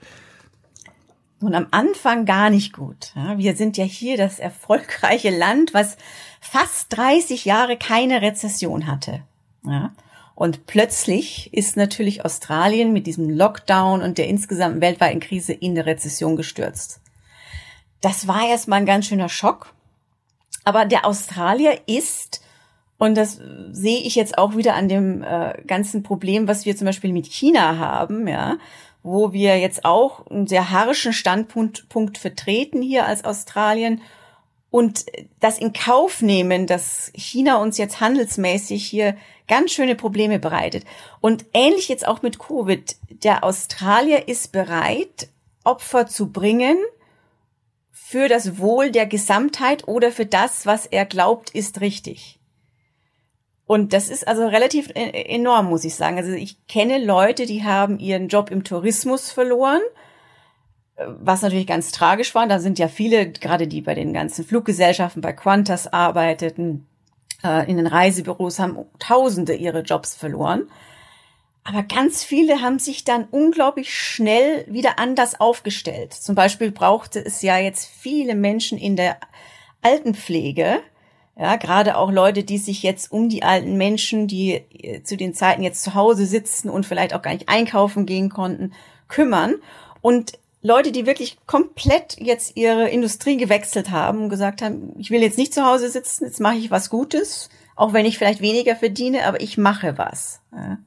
Und 1.42 1.56
am 1.56 1.68
Anfang 1.72 2.26
gar 2.26 2.50
nicht 2.50 2.74
gut. 2.74 3.14
Ja, 3.16 3.38
wir 3.38 3.56
sind 3.56 3.78
ja 3.78 3.86
hier 3.86 4.18
das 4.18 4.40
erfolgreiche 4.40 5.30
Land, 5.30 5.74
was 5.74 5.98
fast 6.42 6.96
30 6.98 7.46
Jahre 7.46 7.78
keine 7.78 8.22
Rezession 8.22 8.88
hatte. 8.88 9.22
Ja, 9.64 9.92
und 10.40 10.68
plötzlich 10.68 11.54
ist 11.54 11.76
natürlich 11.76 12.24
Australien 12.24 12.94
mit 12.94 13.08
diesem 13.08 13.30
Lockdown 13.30 14.02
und 14.02 14.18
der 14.18 14.28
insgesamten 14.28 14.80
weltweiten 14.80 15.20
Krise 15.20 15.52
in 15.52 15.76
der 15.76 15.86
Rezession 15.86 16.38
gestürzt. 16.38 17.02
Das 18.00 18.26
war 18.26 18.48
erstmal 18.48 18.80
ein 18.80 18.86
ganz 18.86 19.08
schöner 19.08 19.28
Schock. 19.28 19.74
Aber 20.64 20.86
der 20.86 21.06
Australier 21.06 21.82
ist, 21.88 22.42
und 22.98 23.16
das 23.16 23.42
sehe 23.72 24.00
ich 24.00 24.16
jetzt 24.16 24.38
auch 24.38 24.56
wieder 24.56 24.76
an 24.76 24.88
dem 24.88 25.24
äh, 25.24 25.62
ganzen 25.68 26.04
Problem, 26.04 26.48
was 26.48 26.66
wir 26.66 26.78
zum 26.78 26.86
Beispiel 26.86 27.12
mit 27.12 27.26
China 27.26 27.78
haben, 27.78 28.26
ja, 28.26 28.58
wo 29.04 29.34
wir 29.34 29.58
jetzt 29.60 29.86
auch 29.86 30.28
einen 30.28 30.48
sehr 30.48 30.72
harschen 30.72 31.14
Standpunkt 31.14 31.90
Punkt 31.90 32.18
vertreten 32.18 32.82
hier 32.82 33.06
als 33.06 33.24
Australien 33.24 34.02
und 34.72 35.06
das 35.40 35.58
in 35.58 35.74
Kauf 35.74 36.22
nehmen, 36.22 36.68
dass 36.68 37.12
China 37.16 37.58
uns 37.58 37.78
jetzt 37.78 38.02
handelsmäßig 38.02 38.86
hier 38.86 39.16
ganz 39.48 39.72
schöne 39.72 39.96
Probleme 39.96 40.38
bereitet. 40.38 40.86
Und 41.22 41.46
ähnlich 41.54 41.90
jetzt 41.90 42.08
auch 42.08 42.22
mit 42.22 42.38
Covid. 42.40 42.96
Der 43.24 43.44
Australier 43.44 44.28
ist 44.28 44.52
bereit, 44.52 45.30
Opfer 45.64 46.08
zu 46.08 46.32
bringen 46.32 46.78
für 47.92 48.28
das 48.28 48.58
Wohl 48.60 48.92
der 48.92 49.06
Gesamtheit 49.06 49.88
oder 49.88 50.12
für 50.12 50.26
das, 50.26 50.66
was 50.66 50.86
er 50.86 51.06
glaubt, 51.06 51.50
ist 51.52 51.82
richtig. 51.82 52.39
Und 53.70 53.94
das 53.94 54.10
ist 54.10 54.28
also 54.28 54.48
relativ 54.48 54.90
e-, 54.96 55.36
enorm, 55.36 55.68
muss 55.68 55.84
ich 55.84 55.94
sagen. 55.94 56.18
Also 56.18 56.32
ich 56.32 56.66
kenne 56.66 56.98
Leute, 56.98 57.46
die 57.46 57.64
haben 57.64 58.00
ihren 58.00 58.28
Job 58.28 58.50
im 58.50 58.64
Tourismus 58.64 59.30
verloren, 59.30 59.82
was 61.06 61.44
natürlich 61.44 61.68
ganz 61.68 61.92
tragisch 61.92 62.34
war. 62.34 62.48
Da 62.48 62.58
sind 62.58 62.80
ja 62.80 62.88
viele, 62.88 63.30
gerade 63.30 63.68
die 63.68 63.82
bei 63.82 63.94
den 63.94 64.12
ganzen 64.12 64.44
Fluggesellschaften, 64.44 65.22
bei 65.22 65.34
Qantas 65.34 65.86
arbeiteten, 65.86 66.88
äh, 67.44 67.70
in 67.70 67.78
den 67.78 67.86
Reisebüros 67.86 68.58
haben 68.58 68.86
Tausende 68.98 69.54
ihre 69.54 69.82
Jobs 69.82 70.16
verloren. 70.16 70.68
Aber 71.64 71.84
ganz 71.84 72.24
viele 72.24 72.64
haben 72.64 72.80
sich 72.80 73.04
dann 73.04 73.26
unglaublich 73.30 73.94
schnell 73.94 74.66
wieder 74.68 74.98
anders 74.98 75.40
aufgestellt. 75.40 76.14
Zum 76.14 76.34
Beispiel 76.34 76.72
brauchte 76.72 77.24
es 77.24 77.44
ja 77.44 77.60
jetzt 77.60 77.86
viele 77.86 78.34
Menschen 78.34 78.80
in 78.80 78.96
der 78.96 79.20
Altenpflege, 79.84 80.82
ja, 81.40 81.56
gerade 81.56 81.96
auch 81.96 82.12
Leute, 82.12 82.44
die 82.44 82.58
sich 82.58 82.84
jetzt 82.84 83.14
um 83.14 83.30
die 83.30 83.44
alten 83.44 83.78
Menschen, 83.78 84.28
die 84.28 84.56
äh, 84.74 85.04
zu 85.04 85.16
den 85.16 85.34
Zeiten 85.34 85.64
jetzt 85.64 85.82
zu 85.82 85.96
Hause 85.96 86.26
sitzen 86.26 86.70
und 86.70 86.86
vielleicht 86.86 87.14
auch 87.14 87.22
gar 87.22 87.32
nicht 87.32 87.48
einkaufen 87.48 88.06
gehen 88.06 88.30
konnten, 88.30 88.74
kümmern. 89.08 89.56
Und 90.02 90.34
Leute, 90.62 90.92
die 90.92 91.06
wirklich 91.06 91.38
komplett 91.48 92.18
jetzt 92.20 92.58
ihre 92.58 92.90
Industrie 92.90 93.38
gewechselt 93.38 93.90
haben 93.90 94.24
und 94.24 94.30
gesagt 94.30 94.62
haben, 94.62 94.92
ich 94.98 95.12
will 95.12 95.22
jetzt 95.22 95.38
nicht 95.38 95.54
zu 95.54 95.66
Hause 95.66 95.90
sitzen, 95.90 96.26
jetzt 96.26 96.42
mache 96.42 96.58
ich 96.58 96.72
was 96.72 96.90
Gutes, 96.90 97.50
auch 97.78 97.94
wenn 97.94 98.06
ich 98.06 98.18
vielleicht 98.18 98.42
weniger 98.42 98.76
verdiene, 98.76 99.26
aber 99.26 99.40
ich 99.40 99.58
mache 99.58 99.98
was. 99.98 100.42
Ja. 100.52 100.78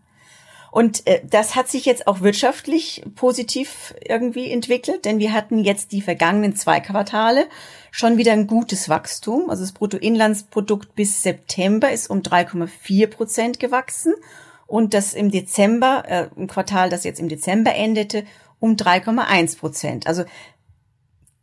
Und 0.72 1.06
äh, 1.06 1.20
das 1.28 1.54
hat 1.54 1.68
sich 1.68 1.84
jetzt 1.84 2.06
auch 2.06 2.22
wirtschaftlich 2.22 3.04
positiv 3.14 3.94
irgendwie 4.02 4.50
entwickelt, 4.50 5.04
denn 5.04 5.18
wir 5.18 5.34
hatten 5.34 5.58
jetzt 5.62 5.92
die 5.92 6.00
vergangenen 6.00 6.56
zwei 6.56 6.80
Quartale 6.80 7.46
schon 7.90 8.16
wieder 8.16 8.32
ein 8.32 8.46
gutes 8.46 8.88
Wachstum. 8.88 9.50
Also 9.50 9.64
das 9.64 9.72
Bruttoinlandsprodukt 9.72 10.94
bis 10.94 11.22
September 11.22 11.92
ist 11.92 12.08
um 12.08 12.22
3,4 12.22 13.06
Prozent 13.08 13.60
gewachsen 13.60 14.14
und 14.66 14.94
das 14.94 15.12
im 15.12 15.30
Dezember, 15.30 16.04
äh, 16.08 16.28
im 16.36 16.46
Quartal, 16.46 16.88
das 16.88 17.04
jetzt 17.04 17.20
im 17.20 17.28
Dezember 17.28 17.74
endete, 17.74 18.24
um 18.58 18.76
3,1 18.76 19.58
Prozent. 19.58 20.06
Also 20.06 20.24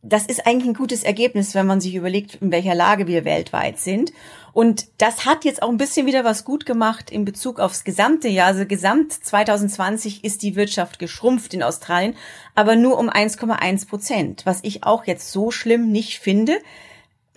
das 0.01 0.25
ist 0.25 0.47
eigentlich 0.47 0.69
ein 0.69 0.75
gutes 0.75 1.03
Ergebnis, 1.03 1.55
wenn 1.55 1.67
man 1.67 1.81
sich 1.81 1.95
überlegt, 1.95 2.35
in 2.35 2.51
welcher 2.51 2.73
Lage 2.73 3.07
wir 3.07 3.25
weltweit 3.25 3.79
sind. 3.79 4.13
Und 4.53 4.87
das 4.97 5.25
hat 5.25 5.45
jetzt 5.45 5.61
auch 5.61 5.69
ein 5.69 5.77
bisschen 5.77 6.07
wieder 6.07 6.23
was 6.23 6.45
gut 6.45 6.65
gemacht 6.65 7.11
in 7.11 7.25
Bezug 7.25 7.59
aufs 7.59 7.83
gesamte 7.83 8.29
Jahr. 8.29 8.47
Also 8.47 8.65
gesamt 8.65 9.11
2020 9.11 10.23
ist 10.23 10.41
die 10.41 10.55
Wirtschaft 10.55 10.99
geschrumpft 10.99 11.53
in 11.53 11.63
Australien, 11.63 12.15
aber 12.55 12.75
nur 12.75 12.97
um 12.97 13.09
1,1 13.09 13.87
Prozent, 13.87 14.45
was 14.45 14.59
ich 14.63 14.83
auch 14.83 15.05
jetzt 15.05 15.31
so 15.31 15.51
schlimm 15.51 15.91
nicht 15.91 16.19
finde 16.19 16.57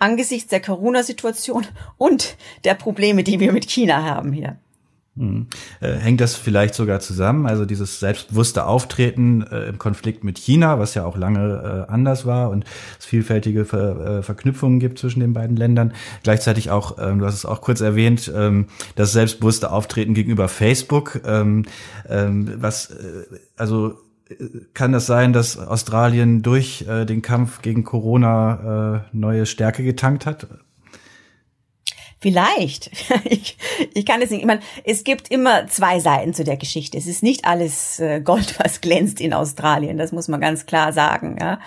angesichts 0.03 0.49
der 0.49 0.61
Corona-Situation 0.61 1.65
und 1.97 2.35
der 2.65 2.75
Probleme, 2.75 3.23
die 3.23 3.39
wir 3.39 3.53
mit 3.53 3.69
China 3.69 4.03
haben 4.03 4.33
hier. 4.33 4.57
Hm. 5.15 5.45
Äh, 5.79 5.93
hängt 5.93 6.21
das 6.21 6.35
vielleicht 6.35 6.73
sogar 6.73 6.99
zusammen? 6.99 7.45
Also 7.45 7.65
dieses 7.65 7.99
selbstbewusste 7.99 8.65
Auftreten 8.65 9.43
äh, 9.43 9.67
im 9.67 9.77
Konflikt 9.77 10.23
mit 10.23 10.39
China, 10.39 10.79
was 10.79 10.95
ja 10.95 11.05
auch 11.05 11.15
lange 11.17 11.85
äh, 11.87 11.91
anders 11.91 12.25
war 12.25 12.49
und 12.49 12.65
es 12.97 13.05
vielfältige 13.05 13.65
Ver 13.65 14.19
äh, 14.19 14.23
Verknüpfungen 14.23 14.79
gibt 14.79 14.97
zwischen 14.97 15.19
den 15.19 15.33
beiden 15.33 15.55
Ländern. 15.55 15.93
Gleichzeitig 16.23 16.71
auch, 16.71 16.97
ähm, 16.97 17.19
du 17.19 17.25
hast 17.27 17.35
es 17.35 17.45
auch 17.45 17.61
kurz 17.61 17.81
erwähnt, 17.81 18.31
ähm, 18.35 18.65
das 18.95 19.11
selbstbewusste 19.11 19.71
Auftreten 19.71 20.15
gegenüber 20.15 20.47
Facebook. 20.47 21.21
Ähm, 21.25 21.65
ähm 22.09 22.51
was, 22.57 22.89
äh, 22.89 23.25
also 23.55 23.99
äh, 24.29 24.35
kann 24.73 24.93
das 24.93 25.05
sein, 25.05 25.31
dass 25.31 25.59
Australien 25.59 26.41
durch 26.41 26.85
den 26.87 27.21
Kampf 27.21 27.61
gegen 27.61 27.83
Corona 27.83 29.05
neue 29.11 29.45
Stärke 29.45 29.83
getankt 29.83 30.25
hat? 30.25 30.47
Vielleicht. 32.23 32.89
Ich, 33.25 33.57
ich 33.93 34.05
kann 34.05 34.21
es 34.21 34.29
nicht. 34.29 34.41
Ich 34.41 34.45
meine, 34.45 34.61
es 34.85 35.03
gibt 35.03 35.29
immer 35.29 35.67
zwei 35.67 35.99
Seiten 35.99 36.33
zu 36.33 36.43
der 36.43 36.57
Geschichte. 36.57 36.97
Es 36.97 37.05
ist 37.05 37.21
nicht 37.23 37.45
alles 37.45 37.99
äh, 37.99 38.21
Gold, 38.21 38.59
was 38.63 38.81
glänzt 38.81 39.19
in 39.19 39.33
Australien. 39.33 39.97
Das 39.97 40.11
muss 40.11 40.29
man 40.29 40.39
ganz 40.39 40.65
klar 40.65 40.93
sagen. 40.93 41.37
Ja. 41.39 41.59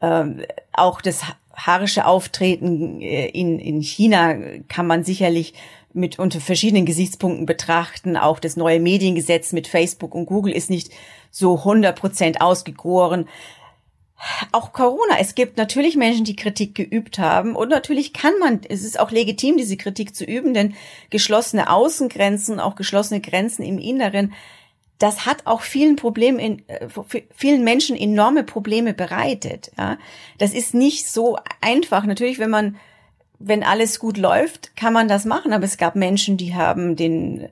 Ähm, 0.00 0.42
auch 0.72 1.00
das 1.00 1.22
haarische 1.54 2.06
Auftreten 2.06 3.00
äh, 3.00 3.26
in, 3.26 3.58
in 3.58 3.82
China 3.82 4.34
kann 4.68 4.86
man 4.86 5.02
sicherlich 5.02 5.54
mit 5.92 6.18
unter 6.18 6.40
verschiedenen 6.40 6.86
Gesichtspunkten 6.86 7.46
betrachten. 7.46 8.16
Auch 8.16 8.38
das 8.38 8.56
neue 8.56 8.78
Mediengesetz 8.78 9.52
mit 9.52 9.66
Facebook 9.66 10.14
und 10.14 10.26
Google 10.26 10.52
ist 10.52 10.70
nicht 10.70 10.92
so 11.30 11.58
100 11.58 11.98
Prozent 11.98 12.40
ausgegoren 12.40 13.28
auch 14.52 14.72
Corona. 14.72 15.18
Es 15.20 15.34
gibt 15.34 15.56
natürlich 15.56 15.96
Menschen, 15.96 16.24
die 16.24 16.36
Kritik 16.36 16.74
geübt 16.74 17.18
haben 17.18 17.54
und 17.56 17.68
natürlich 17.68 18.12
kann 18.12 18.38
man, 18.38 18.60
es 18.68 18.84
ist 18.84 18.98
auch 18.98 19.10
legitim, 19.10 19.56
diese 19.56 19.76
Kritik 19.76 20.14
zu 20.14 20.24
üben, 20.24 20.54
denn 20.54 20.74
geschlossene 21.10 21.70
Außengrenzen, 21.70 22.60
auch 22.60 22.76
geschlossene 22.76 23.20
Grenzen 23.20 23.62
im 23.62 23.78
Inneren, 23.78 24.32
das 24.98 25.26
hat 25.26 25.46
auch 25.46 25.62
vielen 25.62 25.96
Problemen, 25.96 26.38
in, 26.38 26.68
äh, 26.68 26.88
vielen 27.34 27.62
Menschen 27.62 27.96
enorme 27.96 28.42
Probleme 28.42 28.94
bereitet. 28.94 29.70
Ja, 29.78 29.96
das 30.38 30.52
ist 30.52 30.74
nicht 30.74 31.08
so 31.08 31.38
einfach. 31.60 32.04
Natürlich, 32.04 32.38
wenn 32.40 32.50
man 32.50 32.76
wenn 33.38 33.62
alles 33.62 33.98
gut 33.98 34.16
läuft, 34.16 34.76
kann 34.76 34.92
man 34.92 35.08
das 35.08 35.24
machen. 35.24 35.52
Aber 35.52 35.64
es 35.64 35.78
gab 35.78 35.94
Menschen, 35.94 36.36
die 36.36 36.54
haben 36.54 36.96
den, 36.96 37.48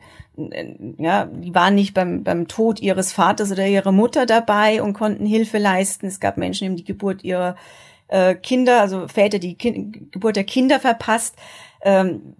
ja, 0.98 1.26
die 1.26 1.54
waren 1.54 1.74
nicht 1.74 1.94
beim, 1.94 2.24
beim 2.24 2.48
Tod 2.48 2.80
ihres 2.80 3.12
Vaters 3.12 3.52
oder 3.52 3.66
ihrer 3.66 3.92
Mutter 3.92 4.26
dabei 4.26 4.82
und 4.82 4.94
konnten 4.94 5.26
Hilfe 5.26 5.58
leisten. 5.58 6.06
Es 6.06 6.20
gab 6.20 6.36
Menschen, 6.36 6.64
die 6.64 6.68
haben 6.70 6.76
die 6.76 6.84
Geburt 6.84 7.22
ihrer 7.24 7.56
äh, 8.08 8.34
Kinder, 8.34 8.80
also 8.80 9.08
Väter, 9.08 9.38
die 9.38 9.54
kind, 9.54 10.12
Geburt 10.12 10.36
der 10.36 10.44
Kinder 10.44 10.80
verpasst. 10.80 11.36
Ähm, 11.82 12.34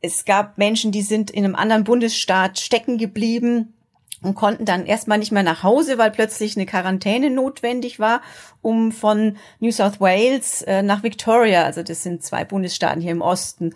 es 0.00 0.24
gab 0.24 0.58
Menschen, 0.58 0.92
die 0.92 1.02
sind 1.02 1.30
in 1.30 1.44
einem 1.44 1.54
anderen 1.54 1.84
Bundesstaat 1.84 2.58
stecken 2.58 2.98
geblieben 2.98 3.74
und 4.22 4.34
konnten 4.34 4.64
dann 4.64 4.86
erstmal 4.86 5.18
nicht 5.18 5.32
mehr 5.32 5.42
nach 5.42 5.62
Hause, 5.62 5.98
weil 5.98 6.10
plötzlich 6.10 6.56
eine 6.56 6.66
Quarantäne 6.66 7.30
notwendig 7.30 7.98
war, 7.98 8.20
um 8.62 8.92
von 8.92 9.36
New 9.60 9.70
South 9.70 10.00
Wales 10.00 10.62
äh, 10.62 10.82
nach 10.82 11.02
Victoria, 11.02 11.64
also 11.64 11.82
das 11.82 12.02
sind 12.02 12.22
zwei 12.22 12.44
Bundesstaaten 12.44 13.00
hier 13.00 13.12
im 13.12 13.22
Osten, 13.22 13.74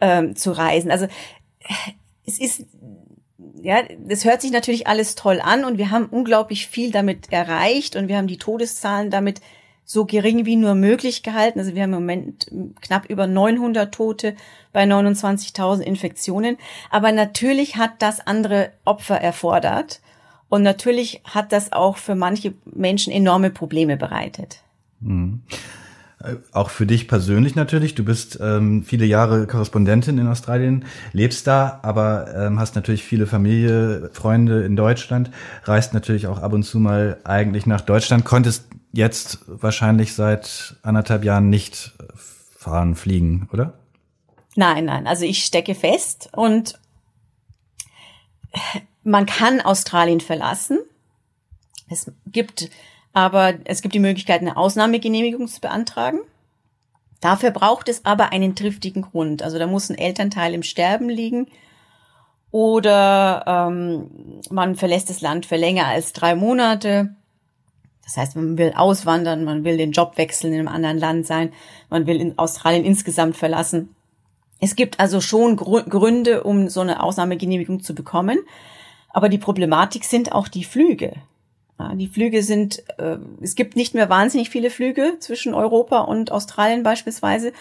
ähm, 0.00 0.36
zu 0.36 0.52
reisen. 0.52 0.90
Also 0.90 1.06
es 2.26 2.38
ist 2.38 2.66
ja, 3.62 3.82
das 3.98 4.24
hört 4.26 4.42
sich 4.42 4.50
natürlich 4.50 4.86
alles 4.86 5.14
toll 5.14 5.40
an 5.42 5.64
und 5.64 5.78
wir 5.78 5.90
haben 5.90 6.06
unglaublich 6.06 6.66
viel 6.66 6.90
damit 6.90 7.32
erreicht 7.32 7.96
und 7.96 8.08
wir 8.08 8.18
haben 8.18 8.26
die 8.26 8.36
Todeszahlen 8.36 9.10
damit 9.10 9.40
so 9.84 10.06
gering 10.06 10.46
wie 10.46 10.56
nur 10.56 10.74
möglich 10.74 11.22
gehalten. 11.22 11.58
Also 11.58 11.74
wir 11.74 11.82
haben 11.82 11.92
im 11.92 12.00
Moment 12.00 12.50
knapp 12.80 13.06
über 13.10 13.26
900 13.26 13.92
Tote 13.94 14.34
bei 14.72 14.84
29.000 14.84 15.80
Infektionen. 15.80 16.56
Aber 16.90 17.12
natürlich 17.12 17.76
hat 17.76 18.00
das 18.00 18.26
andere 18.26 18.70
Opfer 18.84 19.20
erfordert. 19.20 20.00
Und 20.48 20.62
natürlich 20.62 21.22
hat 21.24 21.52
das 21.52 21.72
auch 21.72 21.96
für 21.96 22.14
manche 22.14 22.54
Menschen 22.64 23.12
enorme 23.12 23.50
Probleme 23.50 23.96
bereitet. 23.96 24.62
Mhm. 25.00 25.42
Äh, 26.24 26.36
auch 26.52 26.70
für 26.70 26.86
dich 26.86 27.08
persönlich 27.08 27.54
natürlich. 27.54 27.94
Du 27.94 28.04
bist 28.04 28.38
ähm, 28.40 28.82
viele 28.84 29.04
Jahre 29.04 29.46
Korrespondentin 29.46 30.18
in 30.18 30.26
Australien, 30.26 30.84
lebst 31.12 31.46
da, 31.46 31.80
aber 31.82 32.34
ähm, 32.34 32.58
hast 32.58 32.76
natürlich 32.76 33.04
viele 33.04 33.26
Familie, 33.26 34.10
Freunde 34.12 34.62
in 34.62 34.76
Deutschland, 34.76 35.30
reist 35.64 35.92
natürlich 35.92 36.26
auch 36.26 36.40
ab 36.40 36.52
und 36.52 36.62
zu 36.62 36.78
mal 36.78 37.18
eigentlich 37.24 37.66
nach 37.66 37.82
Deutschland, 37.82 38.24
konntest 38.24 38.66
jetzt 38.94 39.40
wahrscheinlich 39.46 40.14
seit 40.14 40.76
anderthalb 40.82 41.24
Jahren 41.24 41.50
nicht 41.50 41.92
fahren, 42.56 42.94
fliegen, 42.94 43.48
oder? 43.52 43.74
Nein, 44.56 44.86
nein. 44.86 45.06
Also 45.06 45.24
ich 45.24 45.44
stecke 45.44 45.74
fest 45.74 46.30
und 46.32 46.78
man 49.02 49.26
kann 49.26 49.60
Australien 49.60 50.20
verlassen. 50.20 50.78
Es 51.88 52.10
gibt 52.26 52.70
aber 53.14 53.54
es 53.64 53.80
gibt 53.80 53.94
die 53.94 54.00
Möglichkeit, 54.00 54.40
eine 54.40 54.56
Ausnahmegenehmigung 54.56 55.46
zu 55.46 55.60
beantragen. 55.60 56.18
Dafür 57.20 57.52
braucht 57.52 57.88
es 57.88 58.04
aber 58.04 58.32
einen 58.32 58.56
triftigen 58.56 59.02
Grund. 59.02 59.42
Also 59.42 59.58
da 59.58 59.66
muss 59.66 59.88
ein 59.88 59.96
Elternteil 59.96 60.52
im 60.52 60.62
Sterben 60.62 61.08
liegen 61.08 61.46
oder 62.50 63.44
ähm, 63.46 64.40
man 64.50 64.74
verlässt 64.74 65.10
das 65.10 65.20
Land 65.20 65.46
für 65.46 65.56
länger 65.56 65.86
als 65.86 66.12
drei 66.12 66.34
Monate. 66.34 67.14
Das 68.04 68.16
heißt, 68.16 68.36
man 68.36 68.58
will 68.58 68.72
auswandern, 68.76 69.44
man 69.44 69.64
will 69.64 69.76
den 69.76 69.92
Job 69.92 70.16
wechseln, 70.16 70.52
in 70.52 70.60
einem 70.60 70.68
anderen 70.68 70.98
Land 70.98 71.26
sein, 71.26 71.52
man 71.90 72.06
will 72.06 72.20
in 72.20 72.38
Australien 72.38 72.84
insgesamt 72.84 73.36
verlassen. 73.36 73.94
Es 74.60 74.76
gibt 74.76 75.00
also 75.00 75.20
schon 75.20 75.56
Gründe, 75.56 76.44
um 76.44 76.68
so 76.68 76.80
eine 76.80 77.02
Ausnahmegenehmigung 77.02 77.82
zu 77.82 77.94
bekommen. 77.94 78.38
Aber 79.10 79.28
die 79.28 79.38
Problematik 79.38 80.04
sind 80.04 80.32
auch 80.32 80.48
die 80.48 80.64
Flüge. 80.64 81.12
Die 81.94 82.08
Flüge 82.08 82.42
sind, 82.42 82.82
äh, 82.98 83.18
es 83.40 83.56
gibt 83.56 83.76
nicht 83.76 83.94
mehr 83.94 84.08
wahnsinnig 84.08 84.48
viele 84.48 84.70
Flüge 84.70 85.16
zwischen 85.18 85.54
Europa 85.54 86.00
und 86.00 86.30
Australien 86.30 86.82
beispielsweise. 86.82 87.52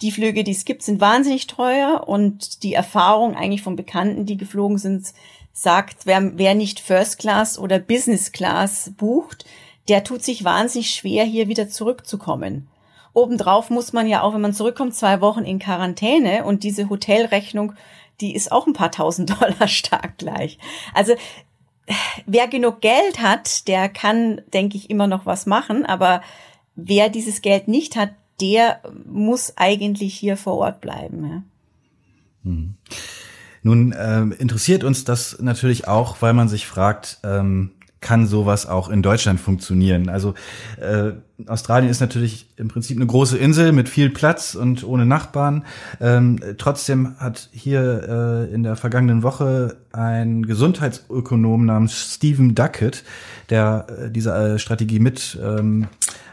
Die 0.00 0.10
Flüge, 0.10 0.42
die 0.42 0.52
es 0.52 0.64
gibt, 0.64 0.82
sind 0.82 1.00
wahnsinnig 1.00 1.46
teuer 1.48 2.04
und 2.06 2.62
die 2.62 2.74
Erfahrung 2.74 3.36
eigentlich 3.36 3.62
von 3.62 3.76
Bekannten, 3.76 4.26
die 4.26 4.36
geflogen 4.36 4.78
sind, 4.78 5.12
sagt, 5.52 6.06
wer, 6.06 6.38
wer 6.38 6.54
nicht 6.54 6.80
First 6.80 7.18
Class 7.18 7.58
oder 7.58 7.78
Business 7.78 8.32
Class 8.32 8.92
bucht, 8.96 9.44
der 9.88 10.04
tut 10.04 10.22
sich 10.22 10.44
wahnsinnig 10.44 10.90
schwer, 10.90 11.24
hier 11.24 11.48
wieder 11.48 11.68
zurückzukommen. 11.68 12.68
Obendrauf 13.14 13.70
muss 13.70 13.92
man 13.92 14.06
ja 14.06 14.22
auch, 14.22 14.34
wenn 14.34 14.40
man 14.40 14.52
zurückkommt, 14.52 14.94
zwei 14.94 15.20
Wochen 15.20 15.44
in 15.44 15.58
Quarantäne 15.58 16.44
und 16.44 16.62
diese 16.62 16.88
Hotelrechnung, 16.88 17.72
die 18.20 18.34
ist 18.34 18.52
auch 18.52 18.66
ein 18.66 18.74
paar 18.74 18.90
tausend 18.90 19.30
Dollar 19.40 19.68
stark 19.68 20.18
gleich. 20.18 20.58
Also 20.94 21.14
wer 22.26 22.48
genug 22.48 22.80
Geld 22.80 23.20
hat, 23.20 23.66
der 23.66 23.88
kann, 23.88 24.40
denke 24.52 24.76
ich, 24.76 24.90
immer 24.90 25.06
noch 25.06 25.26
was 25.26 25.46
machen, 25.46 25.86
aber 25.86 26.22
wer 26.76 27.08
dieses 27.08 27.42
Geld 27.42 27.68
nicht 27.68 27.96
hat, 27.96 28.10
der 28.40 28.80
muss 29.04 29.54
eigentlich 29.56 30.14
hier 30.14 30.36
vor 30.36 30.58
Ort 30.58 30.80
bleiben. 30.80 31.24
Ja. 31.24 31.42
Hm. 32.44 32.74
Nun 33.62 33.92
äh, 33.92 34.20
interessiert 34.38 34.84
uns 34.84 35.04
das 35.04 35.38
natürlich 35.40 35.88
auch, 35.88 36.22
weil 36.22 36.32
man 36.32 36.48
sich 36.48 36.66
fragt, 36.66 37.18
ähm, 37.24 37.72
kann 38.00 38.26
sowas 38.26 38.66
auch 38.66 38.88
in 38.88 39.02
Deutschland 39.02 39.40
funktionieren. 39.40 40.08
Also 40.08 40.34
äh, 40.80 41.12
Australien 41.46 41.90
ist 41.90 42.00
natürlich 42.00 42.46
im 42.56 42.68
Prinzip 42.68 42.96
eine 42.96 43.06
große 43.06 43.38
Insel 43.38 43.72
mit 43.72 43.88
viel 43.88 44.10
Platz 44.10 44.54
und 44.54 44.84
ohne 44.84 45.06
Nachbarn. 45.06 45.64
Ähm, 46.00 46.40
trotzdem 46.58 47.16
hat 47.18 47.48
hier 47.52 48.48
äh, 48.50 48.54
in 48.54 48.62
der 48.62 48.76
vergangenen 48.76 49.22
Woche 49.22 49.76
ein 49.92 50.46
Gesundheitsökonom 50.46 51.64
namens 51.64 52.14
Stephen 52.14 52.54
Duckett, 52.54 53.04
der 53.50 53.86
äh, 53.88 54.10
diese 54.10 54.34
äh, 54.34 54.58
Strategie 54.58 55.00
mit 55.00 55.38
ähm, 55.42 55.88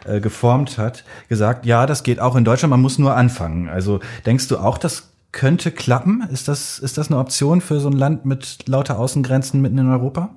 äh, 0.06 0.20
geformt 0.20 0.78
hat, 0.78 1.04
gesagt, 1.30 1.66
ja, 1.66 1.86
das 1.86 2.04
geht 2.04 2.20
auch 2.20 2.36
in 2.36 2.46
Deutschland, 2.46 2.70
man 2.70 2.82
muss 2.82 3.00
nur 3.00 3.16
anfangen. 3.16 3.70
Also 3.70 4.00
denkst 4.26 4.48
du 4.48 4.58
auch, 4.58 4.78
das 4.78 5.10
könnte 5.32 5.72
klappen? 5.72 6.24
Ist 6.32 6.48
das, 6.48 6.80
ist 6.80 6.98
das 6.98 7.10
eine 7.10 7.20
Option 7.20 7.60
für 7.60 7.80
so 7.80 7.90
ein 7.90 7.98
Land 7.98 8.26
mit 8.26 8.68
lauter 8.68 8.98
Außengrenzen 8.98 9.62
mitten 9.62 9.78
in 9.78 9.90
Europa? 9.90 10.30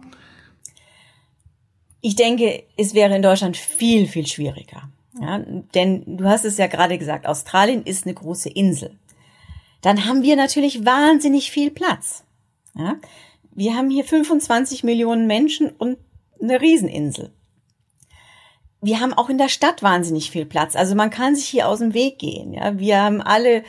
Ich 2.00 2.16
denke, 2.16 2.64
es 2.76 2.94
wäre 2.94 3.16
in 3.16 3.22
Deutschland 3.22 3.56
viel, 3.56 4.06
viel 4.06 4.26
schwieriger. 4.26 4.88
Ja, 5.20 5.38
denn 5.74 6.16
du 6.18 6.24
hast 6.26 6.44
es 6.44 6.58
ja 6.58 6.68
gerade 6.68 6.96
gesagt, 6.96 7.26
Australien 7.26 7.82
ist 7.82 8.06
eine 8.06 8.14
große 8.14 8.48
Insel. 8.48 8.96
Dann 9.82 10.04
haben 10.04 10.22
wir 10.22 10.36
natürlich 10.36 10.84
wahnsinnig 10.84 11.50
viel 11.50 11.70
Platz. 11.70 12.24
Ja, 12.76 12.96
wir 13.50 13.74
haben 13.74 13.90
hier 13.90 14.04
25 14.04 14.84
Millionen 14.84 15.26
Menschen 15.26 15.70
und 15.70 15.98
eine 16.40 16.60
Rieseninsel. 16.60 17.32
Wir 18.80 19.00
haben 19.00 19.12
auch 19.12 19.28
in 19.28 19.38
der 19.38 19.48
Stadt 19.48 19.82
wahnsinnig 19.82 20.30
viel 20.30 20.46
Platz. 20.46 20.76
Also 20.76 20.94
man 20.94 21.10
kann 21.10 21.34
sich 21.34 21.46
hier 21.46 21.66
aus 21.66 21.80
dem 21.80 21.94
Weg 21.94 22.20
gehen. 22.20 22.52
Ja, 22.52 22.78
wir 22.78 23.02
haben 23.02 23.20
alle 23.20 23.64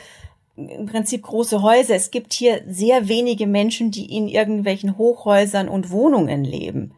im 0.56 0.86
Prinzip 0.86 1.22
große 1.22 1.62
Häuser. 1.62 1.96
Es 1.96 2.12
gibt 2.12 2.32
hier 2.32 2.62
sehr 2.68 3.08
wenige 3.08 3.48
Menschen, 3.48 3.90
die 3.90 4.16
in 4.16 4.28
irgendwelchen 4.28 4.98
Hochhäusern 4.98 5.68
und 5.68 5.90
Wohnungen 5.90 6.44
leben. 6.44 6.92